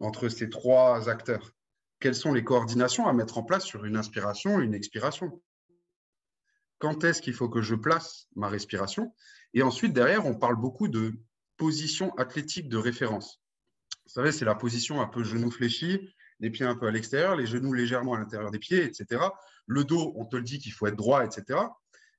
entre 0.00 0.28
ces 0.28 0.48
trois 0.48 1.08
acteurs? 1.08 1.52
Quelles 2.00 2.14
sont 2.14 2.32
les 2.32 2.44
coordinations 2.44 3.06
à 3.06 3.12
mettre 3.12 3.36
en 3.36 3.42
place 3.42 3.64
sur 3.64 3.84
une 3.84 3.96
inspiration 3.96 4.60
et 4.60 4.64
une 4.64 4.74
expiration? 4.74 5.42
Quand 6.80 7.04
est-ce 7.04 7.22
qu'il 7.22 7.34
faut 7.34 7.48
que 7.48 7.60
je 7.60 7.74
place 7.74 8.26
ma 8.34 8.48
respiration 8.48 9.14
Et 9.54 9.62
ensuite, 9.62 9.92
derrière, 9.92 10.26
on 10.26 10.34
parle 10.34 10.56
beaucoup 10.56 10.88
de 10.88 11.12
position 11.58 12.12
athlétique 12.16 12.70
de 12.70 12.78
référence. 12.78 13.42
Vous 14.06 14.14
savez, 14.14 14.32
c'est 14.32 14.46
la 14.46 14.54
position 14.54 15.00
un 15.00 15.06
peu 15.06 15.22
genou 15.22 15.50
fléchi, 15.50 16.00
les 16.40 16.48
pieds 16.48 16.64
un 16.64 16.74
peu 16.74 16.86
à 16.86 16.90
l'extérieur, 16.90 17.36
les 17.36 17.46
genoux 17.46 17.74
légèrement 17.74 18.14
à 18.14 18.18
l'intérieur 18.18 18.50
des 18.50 18.58
pieds, 18.58 18.82
etc. 18.82 19.22
Le 19.66 19.84
dos, 19.84 20.14
on 20.16 20.24
te 20.24 20.36
le 20.36 20.42
dit 20.42 20.58
qu'il 20.58 20.72
faut 20.72 20.86
être 20.86 20.96
droit, 20.96 21.22
etc. 21.22 21.60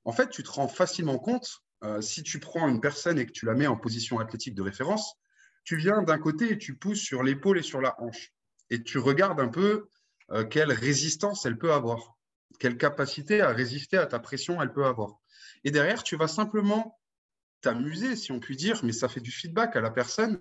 En 0.04 0.12
fait, 0.12 0.30
tu 0.30 0.44
te 0.44 0.50
rends 0.50 0.68
facilement 0.68 1.18
compte, 1.18 1.64
euh, 1.82 2.00
si 2.00 2.22
tu 2.22 2.38
prends 2.38 2.68
une 2.68 2.80
personne 2.80 3.18
et 3.18 3.26
que 3.26 3.32
tu 3.32 3.46
la 3.46 3.54
mets 3.54 3.66
en 3.66 3.76
position 3.76 4.20
athlétique 4.20 4.54
de 4.54 4.62
référence, 4.62 5.16
tu 5.64 5.76
viens 5.76 6.02
d'un 6.02 6.18
côté 6.18 6.52
et 6.52 6.58
tu 6.58 6.76
pousses 6.76 7.00
sur 7.00 7.24
l'épaule 7.24 7.58
et 7.58 7.62
sur 7.62 7.80
la 7.80 8.00
hanche. 8.00 8.32
Et 8.70 8.84
tu 8.84 8.98
regardes 8.98 9.40
un 9.40 9.48
peu 9.48 9.88
euh, 10.30 10.44
quelle 10.44 10.72
résistance 10.72 11.46
elle 11.46 11.58
peut 11.58 11.72
avoir, 11.72 12.16
quelle 12.58 12.76
capacité 12.76 13.40
à 13.40 13.50
résister 13.50 13.96
à 13.96 14.06
ta 14.06 14.18
pression 14.18 14.60
elle 14.62 14.72
peut 14.72 14.84
avoir. 14.86 15.20
Et 15.64 15.70
derrière, 15.70 16.02
tu 16.02 16.16
vas 16.16 16.28
simplement 16.28 16.98
t'amuser, 17.60 18.16
si 18.16 18.32
on 18.32 18.40
peut 18.40 18.54
dire, 18.54 18.80
mais 18.84 18.92
ça 18.92 19.08
fait 19.08 19.20
du 19.20 19.30
feedback 19.30 19.76
à 19.76 19.80
la 19.80 19.90
personne 19.90 20.40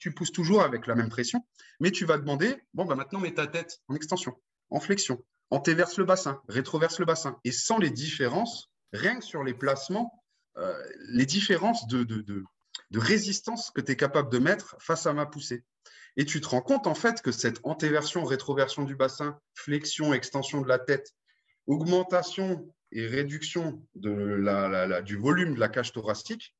tu 0.00 0.12
pousses 0.12 0.32
toujours 0.32 0.62
avec 0.62 0.86
la 0.86 0.94
même 0.94 1.10
pression, 1.10 1.46
mais 1.78 1.92
tu 1.92 2.06
vas 2.06 2.18
demander, 2.18 2.56
bon, 2.74 2.86
bah 2.86 2.96
maintenant 2.96 3.20
mets 3.20 3.34
ta 3.34 3.46
tête 3.46 3.80
en 3.86 3.94
extension, 3.94 4.34
en 4.70 4.80
flexion, 4.80 5.22
antéverse 5.50 5.98
le 5.98 6.04
bassin, 6.04 6.42
rétroverse 6.48 6.98
le 6.98 7.04
bassin, 7.04 7.38
et 7.44 7.52
sans 7.52 7.78
les 7.78 7.90
différences, 7.90 8.70
rien 8.92 9.18
que 9.18 9.24
sur 9.24 9.44
les 9.44 9.54
placements, 9.54 10.24
euh, 10.56 10.74
les 11.10 11.26
différences 11.26 11.86
de, 11.86 12.02
de, 12.02 12.44
résistance 12.94 13.70
que 13.70 13.80
tu 13.80 13.92
es 13.92 13.96
capable 13.96 14.32
de 14.32 14.38
mettre 14.38 14.74
face 14.80 15.06
à 15.06 15.12
ma 15.12 15.26
poussée. 15.26 15.64
Et 16.20 16.26
tu 16.26 16.42
te 16.42 16.48
rends 16.48 16.60
compte 16.60 16.86
en 16.86 16.94
fait 16.94 17.22
que 17.22 17.32
cette 17.32 17.60
antéversion, 17.62 18.24
rétroversion 18.24 18.84
du 18.84 18.94
bassin, 18.94 19.40
flexion, 19.54 20.12
extension 20.12 20.60
de 20.60 20.68
la 20.68 20.78
tête, 20.78 21.14
augmentation 21.66 22.70
et 22.92 23.06
réduction 23.06 23.82
du 23.94 25.16
volume 25.16 25.54
de 25.54 25.58
la 25.58 25.70
cage 25.70 25.92
thoracique, 25.92 26.54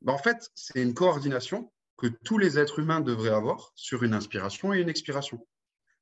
bah, 0.00 0.14
en 0.14 0.18
fait, 0.18 0.48
c'est 0.54 0.80
une 0.80 0.94
coordination 0.94 1.70
que 1.98 2.06
tous 2.06 2.38
les 2.38 2.58
êtres 2.58 2.78
humains 2.78 3.02
devraient 3.02 3.34
avoir 3.34 3.72
sur 3.74 4.02
une 4.02 4.14
inspiration 4.14 4.72
et 4.72 4.80
une 4.80 4.88
expiration. 4.88 5.46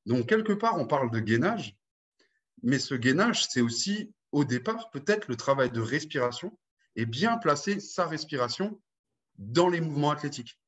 Donc, 0.05 0.29
quelque 0.29 0.53
part, 0.53 0.79
on 0.79 0.87
parle 0.87 1.11
de 1.11 1.19
gainage, 1.19 1.75
mais 2.63 2.79
ce 2.79 2.95
gainage, 2.95 3.45
c'est 3.45 3.59
aussi, 3.59 4.13
au 4.31 4.45
départ, 4.45 4.89
peut-être 4.89 5.27
le 5.27 5.35
travail 5.35 5.69
de 5.69 5.81
respiration 5.81 6.57
et 6.95 7.05
bien 7.05 7.37
placer 7.37 7.81
sa 7.81 8.05
respiration 8.05 8.81
dans 9.37 9.67
les 9.67 9.81
mouvements 9.81 10.11
athlétiques. 10.11 10.60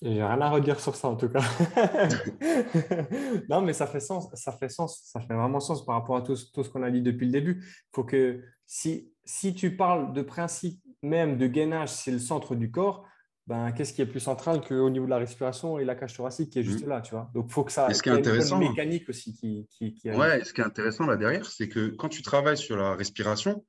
J'ai 0.00 0.22
rien 0.22 0.40
à 0.40 0.50
redire 0.50 0.80
sur 0.80 0.94
ça 0.94 1.08
en 1.08 1.16
tout 1.16 1.28
cas. 1.28 1.40
non, 3.48 3.62
mais 3.62 3.72
ça 3.72 3.86
fait 3.86 4.00
sens, 4.00 4.28
ça 4.34 4.52
fait 4.52 4.68
sens, 4.68 5.02
ça 5.04 5.20
fait 5.20 5.34
vraiment 5.34 5.60
sens 5.60 5.84
par 5.84 5.96
rapport 5.96 6.16
à 6.16 6.22
tout, 6.22 6.36
tout 6.52 6.62
ce 6.62 6.70
qu'on 6.70 6.82
a 6.82 6.90
dit 6.90 7.02
depuis 7.02 7.26
le 7.26 7.32
début. 7.32 7.62
Il 7.62 7.94
faut 7.94 8.04
que 8.04 8.42
si, 8.66 9.12
si 9.24 9.54
tu 9.54 9.76
parles 9.76 10.12
de 10.12 10.22
principe 10.22 10.80
même 11.02 11.36
de 11.36 11.46
gainage, 11.46 11.90
c'est 11.90 12.12
le 12.12 12.18
centre 12.18 12.54
du 12.54 12.70
corps, 12.70 13.06
ben, 13.46 13.72
qu'est-ce 13.72 13.92
qui 13.92 14.02
est 14.02 14.06
plus 14.06 14.20
central 14.20 14.60
qu'au 14.60 14.88
niveau 14.88 15.04
de 15.04 15.10
la 15.10 15.18
respiration 15.18 15.78
et 15.78 15.84
la 15.84 15.96
cage 15.96 16.14
thoracique 16.14 16.50
qui 16.50 16.60
est 16.60 16.62
juste 16.62 16.86
mmh. 16.86 16.88
là, 16.88 17.00
tu 17.00 17.10
vois? 17.10 17.28
Donc, 17.34 17.46
il 17.48 17.52
faut 17.52 17.64
que 17.64 17.72
ça 17.72 17.88
ait 17.88 18.08
une 18.08 18.58
mécanique 18.58 19.08
aussi 19.08 19.34
qui, 19.34 19.66
qui, 19.68 20.10
Ouais, 20.10 20.44
ce 20.44 20.52
qui 20.52 20.60
est 20.60 20.64
intéressant 20.64 21.06
là 21.06 21.16
derrière, 21.16 21.46
c'est 21.46 21.68
que 21.68 21.88
quand 21.88 22.08
tu 22.08 22.22
travailles 22.22 22.56
sur 22.56 22.76
la 22.76 22.94
respiration, 22.94 23.64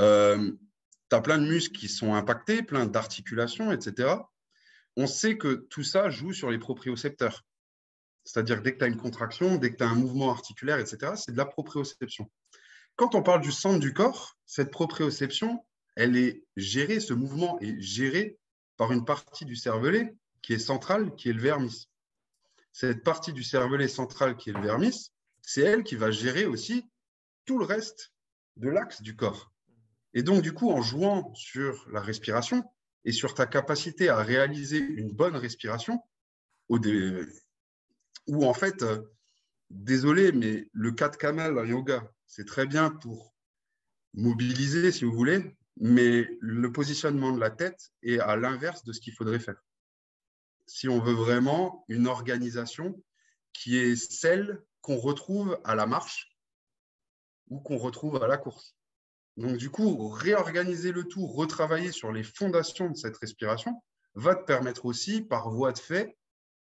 euh, 0.00 0.50
tu 1.08 1.16
as 1.16 1.20
plein 1.20 1.38
de 1.38 1.46
muscles 1.46 1.78
qui 1.78 1.88
sont 1.88 2.14
impactés, 2.14 2.62
plein 2.62 2.86
d'articulations, 2.86 3.70
etc. 3.70 4.14
On 4.96 5.06
sait 5.06 5.38
que 5.38 5.66
tout 5.70 5.84
ça 5.84 6.10
joue 6.10 6.32
sur 6.32 6.50
les 6.50 6.58
propriocepteurs. 6.58 7.44
C'est-à-dire 8.24 8.62
dès 8.62 8.74
que 8.74 8.78
tu 8.78 8.84
as 8.84 8.88
une 8.88 8.96
contraction, 8.96 9.56
dès 9.56 9.72
que 9.72 9.76
tu 9.76 9.84
as 9.84 9.88
un 9.88 9.94
mouvement 9.94 10.30
articulaire, 10.30 10.78
etc., 10.78 11.12
c'est 11.16 11.32
de 11.32 11.36
la 11.36 11.46
proprioception. 11.46 12.30
Quand 12.96 13.14
on 13.14 13.22
parle 13.22 13.40
du 13.40 13.52
centre 13.52 13.80
du 13.80 13.94
corps, 13.94 14.36
cette 14.46 14.70
proprioception, 14.70 15.64
elle 15.96 16.16
est 16.16 16.44
gérée, 16.56 17.00
ce 17.00 17.14
mouvement 17.14 17.58
est 17.60 17.80
géré 17.80 18.38
par 18.76 18.92
une 18.92 19.04
partie 19.04 19.44
du 19.44 19.56
cervelet 19.56 20.14
qui 20.42 20.52
est 20.52 20.58
centrale, 20.58 21.14
qui 21.16 21.28
est 21.30 21.32
le 21.32 21.40
vermis. 21.40 21.88
Cette 22.72 23.02
partie 23.02 23.32
du 23.32 23.42
cervelet 23.42 23.88
central 23.88 24.36
qui 24.36 24.50
est 24.50 24.52
le 24.52 24.60
vermis, 24.60 25.12
c'est 25.42 25.62
elle 25.62 25.82
qui 25.82 25.96
va 25.96 26.10
gérer 26.10 26.46
aussi 26.46 26.88
tout 27.44 27.58
le 27.58 27.64
reste 27.64 28.12
de 28.56 28.68
l'axe 28.68 29.02
du 29.02 29.16
corps. 29.16 29.50
Et 30.14 30.22
donc, 30.22 30.42
du 30.42 30.52
coup, 30.52 30.70
en 30.70 30.82
jouant 30.82 31.32
sur 31.34 31.88
la 31.90 32.00
respiration 32.00 32.64
et 33.04 33.12
sur 33.12 33.34
ta 33.34 33.46
capacité 33.46 34.08
à 34.08 34.22
réaliser 34.22 34.78
une 34.78 35.12
bonne 35.12 35.36
respiration, 35.36 36.00
ou 36.68 38.44
en 38.44 38.54
fait, 38.54 38.82
euh, 38.82 39.02
désolé, 39.70 40.32
mais 40.32 40.68
le 40.72 40.92
4 40.92 41.18
camel 41.18 41.58
en 41.58 41.64
yoga, 41.64 42.12
c'est 42.26 42.46
très 42.46 42.66
bien 42.66 42.90
pour 42.90 43.34
mobiliser, 44.14 44.92
si 44.92 45.04
vous 45.04 45.12
voulez, 45.12 45.56
mais 45.76 46.28
le 46.40 46.70
positionnement 46.72 47.32
de 47.32 47.40
la 47.40 47.50
tête 47.50 47.90
est 48.02 48.18
à 48.18 48.36
l'inverse 48.36 48.84
de 48.84 48.92
ce 48.92 49.00
qu'il 49.00 49.14
faudrait 49.14 49.40
faire. 49.40 49.60
Si 50.66 50.88
on 50.88 51.00
veut 51.00 51.14
vraiment 51.14 51.84
une 51.88 52.06
organisation 52.06 53.02
qui 53.52 53.76
est 53.76 53.96
celle 53.96 54.62
qu'on 54.82 54.96
retrouve 54.96 55.58
à 55.64 55.74
la 55.74 55.86
marche 55.86 56.36
ou 57.48 57.60
qu'on 57.60 57.78
retrouve 57.78 58.22
à 58.22 58.28
la 58.28 58.36
course. 58.36 58.76
Donc 59.36 59.56
du 59.56 59.70
coup, 59.70 60.08
réorganiser 60.08 60.92
le 60.92 61.04
tout, 61.04 61.26
retravailler 61.26 61.92
sur 61.92 62.12
les 62.12 62.22
fondations 62.22 62.90
de 62.90 62.96
cette 62.96 63.16
respiration 63.16 63.82
va 64.14 64.34
te 64.34 64.44
permettre 64.44 64.86
aussi, 64.86 65.22
par 65.22 65.50
voie 65.50 65.72
de 65.72 65.78
fait, 65.78 66.16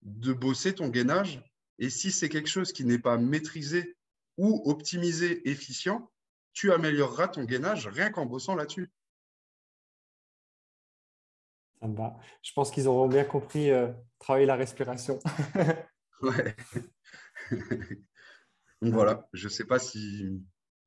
de 0.02 0.34
bosser 0.34 0.74
ton 0.74 0.90
gainage. 0.90 1.44
Et 1.80 1.90
si 1.90 2.12
c'est 2.12 2.30
quelque 2.30 2.50
chose 2.50 2.72
qui 2.72 2.86
n'est 2.86 3.00
pas 3.00 3.18
maîtrisé 3.18 3.98
ou 4.38 4.62
optimisé, 4.66 5.48
efficient, 5.50 6.12
tu 6.54 6.72
amélioreras 6.72 7.28
ton 7.28 7.44
gainage 7.44 7.88
rien 7.88 8.12
qu'en 8.12 8.26
bossant 8.26 8.56
là-dessus. 8.56 8.92
Je 12.42 12.54
pense 12.54 12.72
qu'ils 12.72 12.88
auront 12.88 13.08
bien 13.08 13.26
compris 13.26 13.70
euh, 13.70 13.92
travailler 14.20 14.46
la 14.46 14.56
respiration. 14.56 15.20
ouais. 16.22 16.56
Donc 18.82 18.94
voilà, 18.94 19.28
je 19.34 19.48
ne 19.48 19.52
sais 19.52 19.66
pas 19.66 19.80
si 19.80 20.42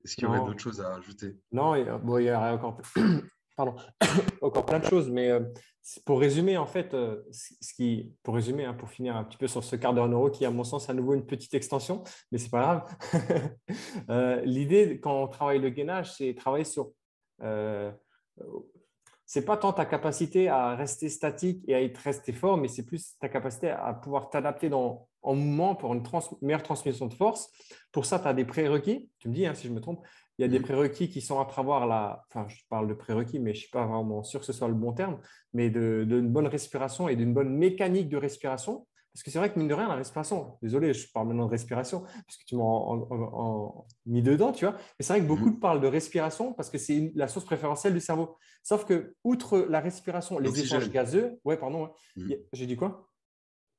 est-ce 0.07 0.15
qu'il 0.15 0.25
y 0.25 0.27
aurait 0.29 0.39
d'autres 0.39 0.61
choses 0.61 0.81
à 0.81 0.95
ajouter? 0.95 1.37
Non, 1.51 1.75
il 1.75 1.85
y 2.25 2.29
a 2.29 2.55
encore, 2.55 2.81
Pardon. 3.57 3.75
encore 4.41 4.65
plein 4.65 4.79
de 4.79 4.85
choses, 4.85 5.11
mais 5.11 5.31
euh, 5.31 5.41
pour 6.05 6.21
résumer, 6.21 6.57
en 6.57 6.67
fait, 6.67 6.95
euh, 6.95 7.23
ce 7.33 7.75
qui, 7.75 8.15
pour 8.23 8.37
résumer, 8.37 8.65
hein, 8.65 8.75
pour 8.75 8.89
finir 8.89 9.17
un 9.17 9.25
petit 9.25 9.37
peu 9.37 9.49
sur 9.49 9.65
ce 9.65 9.75
quart 9.75 9.95
d'heure 9.95 10.09
neuro, 10.09 10.31
qui 10.31 10.47
à 10.47 10.51
mon 10.51 10.63
sens 10.63 10.89
à 10.89 10.95
nouveau 10.95 11.15
une 11.15 11.27
petite 11.27 11.55
extension, 11.55 12.05
mais 12.31 12.39
c'est 12.39 12.51
pas 12.51 12.87
grave. 14.09 14.43
L'idée 14.45 15.01
quand 15.01 15.25
on 15.25 15.27
travaille 15.27 15.59
le 15.59 15.71
gainage, 15.71 16.15
c'est 16.15 16.35
travailler 16.35 16.65
sur 16.65 16.93
c'est 19.27 19.45
pas 19.45 19.57
tant 19.57 19.73
ta 19.73 19.85
capacité 19.85 20.49
à 20.49 20.77
rester 20.77 21.09
statique 21.09 21.65
et 21.67 21.75
à 21.75 21.83
être 21.83 21.99
resté 21.99 22.33
fort, 22.33 22.57
mais 22.57 22.69
c'est 22.69 22.85
plus 22.85 23.17
ta 23.19 23.29
capacité 23.29 23.71
à 23.71 23.93
pouvoir 23.93 24.31
t'adapter 24.31 24.73
en 24.73 25.09
mouvement 25.25 25.75
pour 25.75 25.93
une 25.93 26.03
meilleure 26.43 26.63
transmission 26.63 27.07
de 27.07 27.15
force. 27.15 27.51
Pour 27.91 28.07
ça, 28.07 28.21
tu 28.21 28.29
as 28.29 28.35
des 28.35 28.45
prérequis. 28.45 29.11
Tu 29.19 29.29
me 29.29 29.35
dis 29.35 29.45
hein, 29.45 29.55
si 29.55 29.67
je 29.67 29.73
me 29.73 29.81
trompe. 29.81 30.07
Il 30.39 30.43
y 30.43 30.45
a 30.45 30.49
des 30.49 30.61
mm. 30.61 30.63
prérequis 30.63 31.09
qui 31.09 31.21
sont 31.21 31.41
à 31.41 31.45
travers 31.45 31.87
la. 31.87 32.25
Enfin, 32.29 32.47
je 32.49 32.57
parle 32.69 32.89
de 32.89 32.95
prérequis, 32.95 33.41
mais 33.41 33.53
je 33.53 33.59
ne 33.59 33.61
suis 33.63 33.71
pas 33.71 33.85
vraiment 33.85 34.23
sûr 34.23 34.41
que 34.41 34.47
ce 34.47 34.53
soit 34.53 34.69
le 34.69 34.75
bon 34.75 34.93
terme, 34.93 35.19
mais 35.55 35.71
d'une 35.71 36.29
bonne 36.29 36.47
respiration 36.47 37.09
et 37.09 37.17
d'une 37.17 37.35
bonne 37.35 37.51
mécanique 37.51 38.09
de 38.09 38.19
respiration. 38.19 38.87
Parce 39.17 39.23
que 39.23 39.31
c'est 39.31 39.39
vrai 39.39 39.51
que 39.51 39.59
mine 39.59 39.67
de 39.67 39.73
rien, 39.73 39.89
la 39.89 39.95
respiration, 39.95 40.59
désolé, 40.61 40.93
je 40.93 41.11
parle 41.11 41.29
maintenant 41.29 41.47
de 41.47 41.51
respiration, 41.51 42.03
parce 42.03 42.37
que 42.37 42.45
tu 42.45 42.55
m'as 42.55 42.65
mis 44.05 44.21
dedans, 44.21 44.53
tu 44.53 44.67
vois. 44.67 44.75
Mais 44.75 45.07
c'est 45.07 45.15
vrai 45.15 45.23
que 45.23 45.27
beaucoup 45.27 45.49
mmh. 45.49 45.59
parlent 45.59 45.81
de 45.81 45.87
respiration 45.87 46.53
parce 46.53 46.69
que 46.69 46.77
c'est 46.77 47.13
la 47.15 47.27
source 47.27 47.47
préférentielle 47.47 47.95
du 47.95 48.01
cerveau. 48.01 48.37
Sauf 48.63 48.85
que, 48.85 49.15
outre 49.25 49.61
la 49.71 49.81
respiration, 49.81 50.39
les 50.39 50.61
échanges 50.61 50.91
gazeux, 50.91 51.41
ouais, 51.47 51.57
pardon, 51.57 51.89
mmh. 52.17 52.31
j'ai 52.53 52.67
dit 52.67 52.77
quoi? 52.77 53.09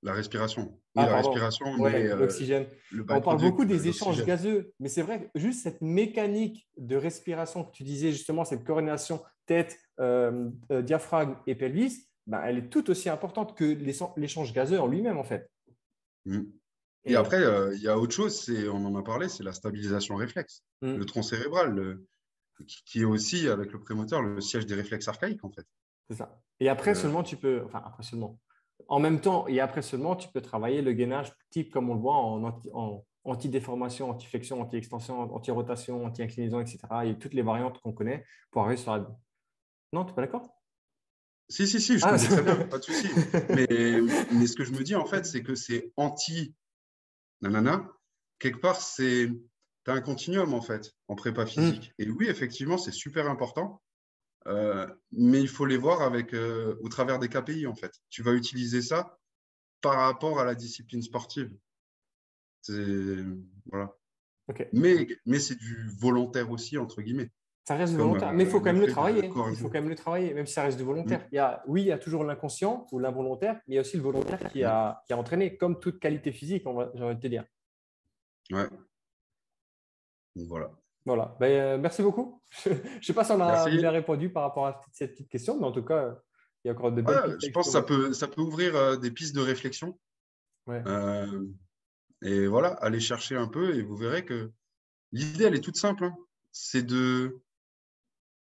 La 0.02 0.14
respiration. 0.14 0.64
Oui, 0.96 1.04
ah, 1.06 1.06
la 1.06 1.18
respiration, 1.18 1.86
euh, 1.86 2.16
l'oxygène. 2.16 2.66
On 3.08 3.22
parle 3.22 3.40
beaucoup 3.40 3.66
des 3.66 3.88
échanges 3.88 4.26
gazeux, 4.26 4.74
mais 4.80 4.90
c'est 4.90 5.04
vrai 5.04 5.22
que 5.22 5.40
juste 5.40 5.62
cette 5.62 5.82
mécanique 5.82 6.68
de 6.78 6.96
respiration 6.96 7.64
que 7.64 7.72
tu 7.74 7.84
disais, 7.84 8.12
justement, 8.12 8.44
cette 8.44 8.64
coordination 8.64 9.22
tête, 9.46 9.78
euh, 10.00 10.50
euh, 10.72 10.82
diaphragme 10.82 11.36
et 11.46 11.54
pelvis, 11.54 12.07
bah, 12.28 12.44
elle 12.46 12.58
est 12.58 12.70
tout 12.70 12.90
aussi 12.90 13.10
importante 13.10 13.58
que 13.58 13.64
l'échange 13.64 14.54
gazeux 14.54 14.80
en 14.80 14.88
lui-même, 14.88 15.18
en 15.18 15.24
fait. 15.24 15.50
Mm. 16.26 16.42
Et, 17.06 17.16
après, 17.16 17.42
euh, 17.42 17.74
il 17.74 17.82
y 17.82 17.88
a 17.88 17.98
autre 17.98 18.14
chose, 18.14 18.52
on 18.72 18.86
en 18.86 18.96
a 18.96 19.02
parlé, 19.02 19.30
c'est 19.30 19.44
la 19.44 19.54
stabilisation 19.54 20.16
réflexe. 20.16 20.62
Mm. 20.82 20.98
Le 20.98 21.06
tronc 21.06 21.24
cérébral, 21.24 21.98
qui, 22.86 23.02
est 23.02 23.06
aussi, 23.06 23.48
avec 23.48 23.72
le 23.72 23.80
prémoteur, 23.80 24.22
le 24.22 24.42
siège 24.42 24.66
des 24.66 24.76
réflexes 24.76 25.08
archaïques, 25.08 25.44
en 25.44 25.52
fait. 25.52 25.66
C'est 26.10 26.18
ça. 26.18 26.42
Et 26.60 26.70
après, 26.70 26.92
euh. 26.92 26.96
seulement, 26.96 27.24
tu 27.24 27.38
peux, 27.38 27.64
enfin, 27.66 27.82
après 27.86 28.04
seulement, 28.04 28.40
en 28.90 29.00
même 29.00 29.22
temps 29.22 29.48
et 29.48 29.60
après 29.60 29.82
seulement, 29.82 30.16
tu 30.16 30.30
peux 30.30 30.42
travailler 30.42 30.82
le 30.82 30.94
gainage 30.94 31.34
type 31.50 31.72
comme 31.72 31.90
on 31.90 31.96
le 31.96 32.00
voit 32.00 32.16
en, 32.16 32.44
en 32.74 33.06
anti-déformation, 33.26 34.10
anti-flexion, 34.10 34.62
anti-extension, 34.62 35.34
anti-rotation, 35.34 36.06
anti-inclinaison, 36.06 36.60
etc. 36.60 36.80
Et 37.06 37.18
toutes 37.18 37.34
les 37.34 37.42
variantes 37.42 37.80
qu'on 37.82 37.94
connaît 37.94 38.26
pour 38.52 38.64
arriver 38.64 38.78
sur 38.78 38.96
la. 38.96 39.08
Non, 39.94 40.04
tu 40.04 40.12
n'es 40.12 40.16
pas 40.16 40.22
d'accord? 40.22 40.57
Si, 41.50 41.68
si, 41.68 41.80
si, 41.80 41.98
je 41.98 42.06
ah, 42.06 42.12
connais 42.12 42.28
très 42.28 42.44
bien, 42.44 42.56
pas 42.68 42.78
de 42.78 42.84
souci. 42.84 43.08
Mais, 43.50 44.02
mais, 44.32 44.48
ce 44.48 44.56
que 44.56 44.64
je 44.64 44.72
me 44.72 44.84
dis, 44.84 44.96
en 44.96 45.06
fait, 45.06 45.26
c'est 45.26 45.44
que 45.44 45.56
c'est 45.56 45.94
anti 45.96 46.56
nanana. 47.42 47.90
Quelque 48.40 48.60
part, 48.60 48.82
c'est 48.82 49.30
tu 49.86 49.92
as 49.92 49.94
un 49.94 50.02
continuum, 50.02 50.54
en 50.54 50.62
fait, 50.62 50.94
en 51.08 51.16
prépa 51.16 51.46
hmm. 51.46 51.48
physique. 51.48 51.94
Et 51.98 52.10
oui, 52.10 52.28
effectivement, 52.28 52.78
c'est 52.78 52.92
super 52.92 53.30
important. 53.30 53.82
Euh, 54.48 54.88
mais 55.12 55.42
il 55.42 55.48
faut 55.48 55.66
les 55.66 55.78
voir 55.78 56.02
avec, 56.02 56.34
euh, 56.34 56.76
au 56.82 56.90
travers 56.90 57.20
des 57.20 57.30
KPI, 57.30 57.68
en 57.68 57.76
fait. 57.76 57.94
Tu 58.10 58.24
vas 58.24 58.34
utiliser 58.34 58.82
ça 58.82 59.18
par 59.82 59.96
rapport 59.96 60.40
à 60.40 60.46
la 60.46 60.56
discipline 60.56 61.02
sportive. 61.02 61.52
Voilà. 62.68 63.96
Mais, 64.74 65.08
mais 65.26 65.40
c'est 65.40 65.56
du 65.56 65.90
volontaire 66.00 66.52
aussi, 66.52 66.78
entre 66.78 67.02
guillemets. 67.02 67.32
Ça 67.68 67.76
reste 67.76 67.92
du 67.92 68.00
volontaire, 68.00 68.32
mais 68.32 68.46
il 68.46 68.50
faut 68.50 68.60
quand 68.62 68.72
même 68.72 68.80
le 68.80 68.88
travailler. 68.88 69.26
Il 69.26 69.58
faut 69.58 69.68
quand 69.68 69.74
même 69.74 69.90
le 69.90 69.96
travailler, 69.96 70.34
même 70.34 70.48
si 70.48 70.54
ça 70.54 70.64
reste 70.64 70.78
du 70.78 70.86
volontaire. 70.86 71.28
Il 71.34 71.36
y 71.36 71.40
a, 71.40 71.62
oui, 71.68 71.82
il 71.82 71.88
y 71.88 71.92
a 71.92 71.98
toujours 71.98 72.24
l'inconscient 72.24 72.88
ou 72.94 73.00
l'involontaire, 73.00 73.56
mais 73.68 73.74
il 73.74 73.76
y 73.76 73.78
a 73.78 73.82
aussi 73.82 73.98
le 73.98 74.04
volontaire 74.04 74.40
qui 74.50 74.64
a, 74.64 75.04
qui 75.06 75.12
a 75.12 75.18
entraîné, 75.18 75.58
comme 75.58 75.78
toute 75.78 76.00
qualité 76.00 76.32
physique, 76.32 76.64
j'ai 76.64 77.04
envie 77.04 77.16
de 77.16 77.20
te 77.20 77.28
dire. 77.28 77.44
Ouais. 78.52 78.70
voilà. 80.34 80.72
Voilà. 81.06 81.36
Ben, 81.42 81.52
euh, 81.52 81.78
merci 81.78 82.02
beaucoup. 82.02 82.42
je 82.64 82.70
ne 82.70 83.02
sais 83.02 83.14
pas 83.14 83.26
si 83.26 83.34
on 83.34 83.42
a 83.42 83.70
bien 83.70 83.92
répondu 83.92 84.30
par 84.30 84.44
rapport 84.44 84.68
à 84.68 84.80
cette 84.94 85.12
petite 85.12 85.28
question, 85.28 85.60
mais 85.60 85.66
en 85.66 85.74
tout 85.74 85.84
cas, 85.84 86.16
il 86.64 86.70
y 86.70 86.72
a 86.72 86.74
encore 86.74 86.94
de 86.94 87.02
belles 87.02 87.36
Je 87.44 87.50
pense 87.50 87.66
que 87.66 87.74
ça 87.74 87.82
peut, 87.82 88.14
ça 88.14 88.30
peut 88.30 88.40
ouvrir 88.40 88.78
euh, 88.78 88.96
des 88.96 89.12
pistes 89.12 89.36
de 89.36 89.42
réflexion. 89.42 90.00
Ouais. 90.68 90.82
Euh, 90.88 91.46
et 92.22 92.48
voilà, 92.48 92.70
allez 92.76 93.02
chercher 93.02 93.36
un 93.36 93.50
peu 93.50 93.76
et 93.76 93.82
vous 93.82 93.98
verrez 93.98 94.24
que 94.24 94.54
l'idée, 95.12 95.44
elle 95.44 95.56
est 95.56 95.62
toute 95.62 95.76
simple. 95.76 96.06
Hein. 96.06 96.16
C'est 96.54 96.84
de 96.84 97.42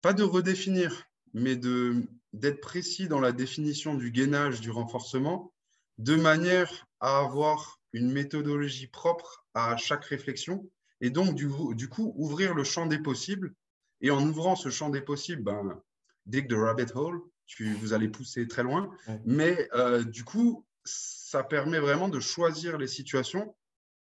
pas 0.01 0.13
de 0.13 0.23
redéfinir, 0.23 1.05
mais 1.33 1.55
d'être 1.55 2.61
précis 2.61 3.07
dans 3.07 3.19
la 3.19 3.31
définition 3.31 3.95
du 3.95 4.11
gainage, 4.11 4.61
du 4.61 4.71
renforcement, 4.71 5.53
de 5.97 6.15
manière 6.15 6.87
à 6.99 7.19
avoir 7.19 7.79
une 7.93 8.11
méthodologie 8.11 8.87
propre 8.87 9.45
à 9.53 9.77
chaque 9.77 10.05
réflexion, 10.05 10.69
et 11.01 11.09
donc 11.09 11.35
du, 11.35 11.49
coup 11.49 12.13
ouvrir 12.15 12.53
le 12.53 12.63
champ 12.63 12.85
des 12.85 12.99
possibles. 12.99 13.53
Et 14.01 14.09
en 14.09 14.25
ouvrant 14.27 14.55
ce 14.55 14.69
champ 14.69 14.89
des 14.89 15.01
possibles, 15.01 15.43
ben, 15.43 15.79
dig 16.25 16.47
the 16.47 16.53
rabbit 16.53 16.91
hole, 16.95 17.21
tu, 17.45 17.73
vous 17.73 17.93
allez 17.93 18.07
pousser 18.07 18.47
très 18.47 18.63
loin, 18.63 18.89
mais 19.25 19.69
euh, 19.73 20.03
du 20.03 20.23
coup, 20.23 20.65
ça 20.83 21.43
permet 21.43 21.79
vraiment 21.79 22.09
de 22.09 22.19
choisir 22.19 22.77
les 22.77 22.87
situations 22.87 23.55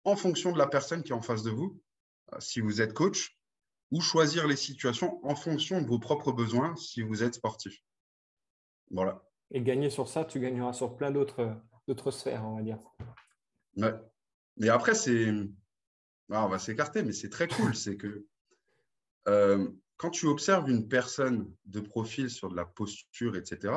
en 0.05 0.17
fonction 0.17 0.53
de 0.53 0.59
la 0.59 0.67
personne 0.67 1.03
qui 1.03 1.13
est 1.13 1.15
en 1.15 1.23
face 1.23 1.43
de 1.43 1.51
vous. 1.51 1.81
Euh, 2.33 2.37
si 2.41 2.61
vous 2.61 2.81
êtes 2.81 2.95
coach, 2.95 3.34
ou 3.95 4.01
choisir 4.01 4.49
les 4.49 4.57
situations 4.57 5.25
en 5.25 5.37
fonction 5.37 5.81
de 5.81 5.87
vos 5.87 6.01
propres 6.01 6.33
besoins 6.33 6.75
si 6.75 7.01
vous 7.01 7.23
êtes 7.23 7.35
sportif. 7.35 7.81
Voilà. 8.91 9.23
Et 9.53 9.63
gagner 9.63 9.89
sur 9.89 10.09
ça, 10.09 10.25
tu 10.25 10.41
gagneras 10.41 10.73
sur 10.73 10.97
plein 10.97 11.13
d'autres, 11.13 12.11
sphères, 12.11 12.45
on 12.45 12.57
va 12.57 12.63
dire. 12.63 12.81
Ouais. 13.77 13.95
Mais 14.57 14.69
après, 14.69 14.95
c'est. 14.95 15.33
Ah, 16.33 16.45
on 16.45 16.49
va 16.49 16.59
s'écarter, 16.59 17.05
mais 17.05 17.13
c'est 17.13 17.29
très 17.29 17.47
cool. 17.47 17.77
c'est 17.77 17.97
que 17.97 18.27
euh, 19.29 19.71
quand 19.97 20.11
tu 20.11 20.27
observes 20.27 20.69
une 20.69 20.89
personne 20.89 21.55
de 21.67 21.79
profil 21.79 22.31
sur 22.31 22.49
de 22.49 22.57
la 22.57 22.65
posture, 22.65 23.37
etc., 23.37 23.75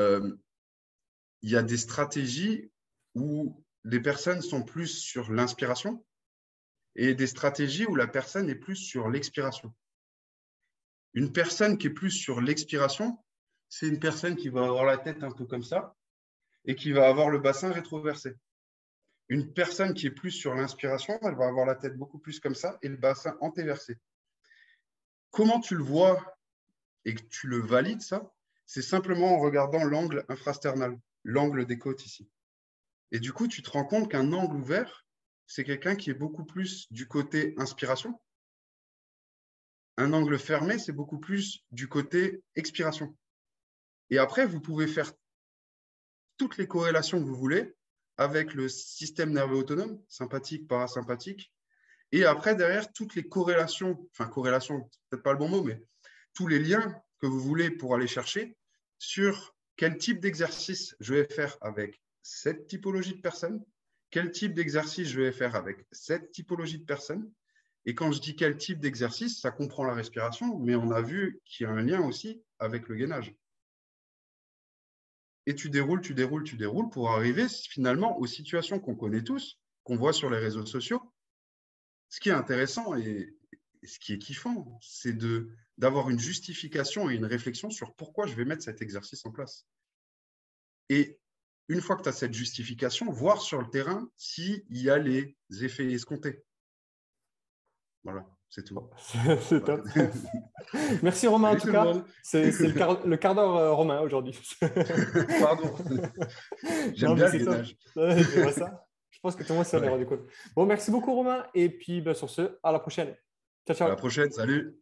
euh, 0.00 0.36
il 1.42 1.50
y 1.50 1.56
a 1.56 1.62
des 1.62 1.76
stratégies 1.76 2.72
où 3.14 3.64
les 3.84 4.00
personnes 4.00 4.42
sont 4.42 4.64
plus 4.64 4.88
sur 4.88 5.30
l'inspiration 5.30 6.04
et 6.96 7.14
des 7.14 7.26
stratégies 7.26 7.86
où 7.86 7.94
la 7.94 8.06
personne 8.06 8.48
est 8.48 8.54
plus 8.54 8.76
sur 8.76 9.08
l'expiration. 9.08 9.74
Une 11.14 11.32
personne 11.32 11.78
qui 11.78 11.88
est 11.88 11.90
plus 11.90 12.10
sur 12.10 12.40
l'expiration, 12.40 13.18
c'est 13.68 13.88
une 13.88 14.00
personne 14.00 14.36
qui 14.36 14.48
va 14.48 14.64
avoir 14.64 14.84
la 14.84 14.98
tête 14.98 15.22
un 15.22 15.30
peu 15.30 15.46
comme 15.46 15.62
ça 15.62 15.96
et 16.64 16.74
qui 16.74 16.92
va 16.92 17.08
avoir 17.08 17.30
le 17.30 17.38
bassin 17.38 17.72
rétroversé. 17.72 18.34
Une 19.28 19.52
personne 19.52 19.94
qui 19.94 20.06
est 20.06 20.10
plus 20.10 20.30
sur 20.30 20.54
l'inspiration, 20.54 21.18
elle 21.22 21.36
va 21.36 21.46
avoir 21.46 21.66
la 21.66 21.74
tête 21.74 21.96
beaucoup 21.96 22.18
plus 22.18 22.40
comme 22.40 22.54
ça 22.54 22.78
et 22.82 22.88
le 22.88 22.96
bassin 22.96 23.36
antéversé. 23.40 23.98
Comment 25.30 25.60
tu 25.60 25.76
le 25.76 25.82
vois 25.82 26.36
et 27.04 27.14
que 27.14 27.22
tu 27.22 27.48
le 27.48 27.58
valides, 27.58 28.02
ça 28.02 28.32
C'est 28.66 28.82
simplement 28.82 29.34
en 29.34 29.40
regardant 29.40 29.84
l'angle 29.84 30.24
infrasternal, 30.28 30.98
l'angle 31.24 31.66
des 31.66 31.78
côtes 31.78 32.04
ici. 32.06 32.30
Et 33.12 33.18
du 33.18 33.32
coup, 33.32 33.48
tu 33.48 33.62
te 33.62 33.70
rends 33.70 33.84
compte 33.84 34.10
qu'un 34.10 34.32
angle 34.32 34.56
ouvert, 34.56 35.03
c'est 35.46 35.64
quelqu'un 35.64 35.96
qui 35.96 36.10
est 36.10 36.14
beaucoup 36.14 36.44
plus 36.44 36.86
du 36.90 37.06
côté 37.06 37.54
inspiration. 37.58 38.20
Un 39.96 40.12
angle 40.12 40.38
fermé, 40.38 40.78
c'est 40.78 40.92
beaucoup 40.92 41.18
plus 41.18 41.64
du 41.70 41.88
côté 41.88 42.42
expiration. 42.56 43.16
Et 44.10 44.18
après, 44.18 44.46
vous 44.46 44.60
pouvez 44.60 44.86
faire 44.86 45.12
toutes 46.36 46.56
les 46.56 46.66
corrélations 46.66 47.20
que 47.20 47.26
vous 47.26 47.36
voulez 47.36 47.74
avec 48.16 48.54
le 48.54 48.68
système 48.68 49.32
nerveux 49.32 49.56
autonome, 49.56 50.00
sympathique, 50.08 50.68
parasympathique. 50.68 51.52
Et 52.12 52.24
après, 52.24 52.54
derrière, 52.54 52.92
toutes 52.92 53.14
les 53.14 53.28
corrélations, 53.28 54.08
enfin 54.12 54.28
corrélations, 54.28 54.88
peut-être 55.08 55.22
pas 55.22 55.32
le 55.32 55.38
bon 55.38 55.48
mot, 55.48 55.62
mais 55.62 55.82
tous 56.32 56.46
les 56.46 56.58
liens 56.58 56.94
que 57.20 57.26
vous 57.26 57.40
voulez 57.40 57.70
pour 57.70 57.94
aller 57.94 58.06
chercher 58.06 58.56
sur 58.98 59.54
quel 59.76 59.98
type 59.98 60.20
d'exercice 60.20 60.94
je 61.00 61.14
vais 61.14 61.26
faire 61.26 61.56
avec 61.60 62.00
cette 62.22 62.66
typologie 62.66 63.16
de 63.16 63.20
personnes, 63.20 63.64
quel 64.14 64.30
type 64.30 64.54
d'exercice 64.54 65.08
je 65.08 65.20
vais 65.20 65.32
faire 65.32 65.56
avec 65.56 65.88
cette 65.90 66.30
typologie 66.30 66.78
de 66.78 66.84
personnes. 66.84 67.28
Et 67.84 67.96
quand 67.96 68.12
je 68.12 68.20
dis 68.20 68.36
quel 68.36 68.56
type 68.56 68.78
d'exercice, 68.78 69.40
ça 69.40 69.50
comprend 69.50 69.82
la 69.82 69.92
respiration, 69.92 70.56
mais 70.60 70.76
on 70.76 70.92
a 70.92 71.02
vu 71.02 71.40
qu'il 71.44 71.64
y 71.64 71.66
a 71.66 71.72
un 71.72 71.82
lien 71.82 72.00
aussi 72.00 72.40
avec 72.60 72.86
le 72.86 72.94
gainage. 72.94 73.34
Et 75.46 75.56
tu 75.56 75.68
déroules, 75.68 76.00
tu 76.00 76.14
déroules, 76.14 76.44
tu 76.44 76.56
déroules 76.56 76.90
pour 76.90 77.10
arriver 77.10 77.48
finalement 77.48 78.16
aux 78.16 78.26
situations 78.28 78.78
qu'on 78.78 78.94
connaît 78.94 79.24
tous, 79.24 79.58
qu'on 79.82 79.96
voit 79.96 80.12
sur 80.12 80.30
les 80.30 80.38
réseaux 80.38 80.64
sociaux. 80.64 81.02
Ce 82.08 82.20
qui 82.20 82.28
est 82.28 82.32
intéressant 82.32 82.94
et, 82.94 83.34
ce 83.82 83.98
qui 83.98 84.12
est 84.12 84.18
kiffant, 84.20 84.78
c'est 84.80 85.18
d'avoir 85.76 86.08
une 86.08 86.20
justification 86.20 87.10
et 87.10 87.16
une 87.16 87.26
réflexion 87.26 87.68
sur 87.68 87.92
pourquoi 87.96 88.28
je 88.28 88.36
vais 88.36 88.44
mettre 88.44 88.62
cet 88.62 88.80
exercice 88.80 89.26
en 89.26 89.32
place. 89.32 89.66
Et 90.88 91.18
une 91.68 91.80
fois 91.80 91.96
que 91.96 92.02
tu 92.02 92.08
as 92.08 92.12
cette 92.12 92.34
justification, 92.34 93.10
voir 93.10 93.40
sur 93.40 93.60
le 93.60 93.68
terrain 93.68 94.08
s'il 94.16 94.64
y 94.70 94.90
a 94.90 94.98
les 94.98 95.36
effets 95.62 95.90
escomptés. 95.90 96.42
Voilà, 98.02 98.26
c'est 98.50 98.64
tout. 98.64 98.78
c'est 99.48 99.64
top. 99.64 99.86
Merci 101.02 101.26
Romain 101.26 101.52
en 101.52 101.56
tout 101.56 101.70
cas. 101.70 101.92
C'est 102.22 102.50
le 102.58 103.16
quart, 103.16 103.34
d'heure 103.34 103.56
euh, 103.56 103.72
romain 103.72 104.00
aujourd'hui. 104.00 104.38
Pardon. 105.40 105.74
J'aime 106.94 107.14
bien 107.14 107.30
le 107.30 108.52
ça. 108.52 108.86
Je 109.10 109.20
pense 109.22 109.36
que 109.36 109.42
tout 109.42 109.52
le 109.52 109.56
monde 109.56 109.66
s'en 109.66 109.82
est 109.82 109.88
rendu 109.88 110.04
compte. 110.04 110.20
Bon, 110.54 110.66
merci 110.66 110.90
beaucoup 110.90 111.14
Romain. 111.14 111.46
Et 111.54 111.70
puis 111.70 112.02
bah, 112.02 112.12
sur 112.12 112.28
ce, 112.28 112.58
à 112.62 112.72
la 112.72 112.78
prochaine. 112.78 113.16
Ciao, 113.66 113.74
ciao. 113.74 113.86
À 113.86 113.90
la 113.90 113.96
prochaine, 113.96 114.30
salut. 114.30 114.78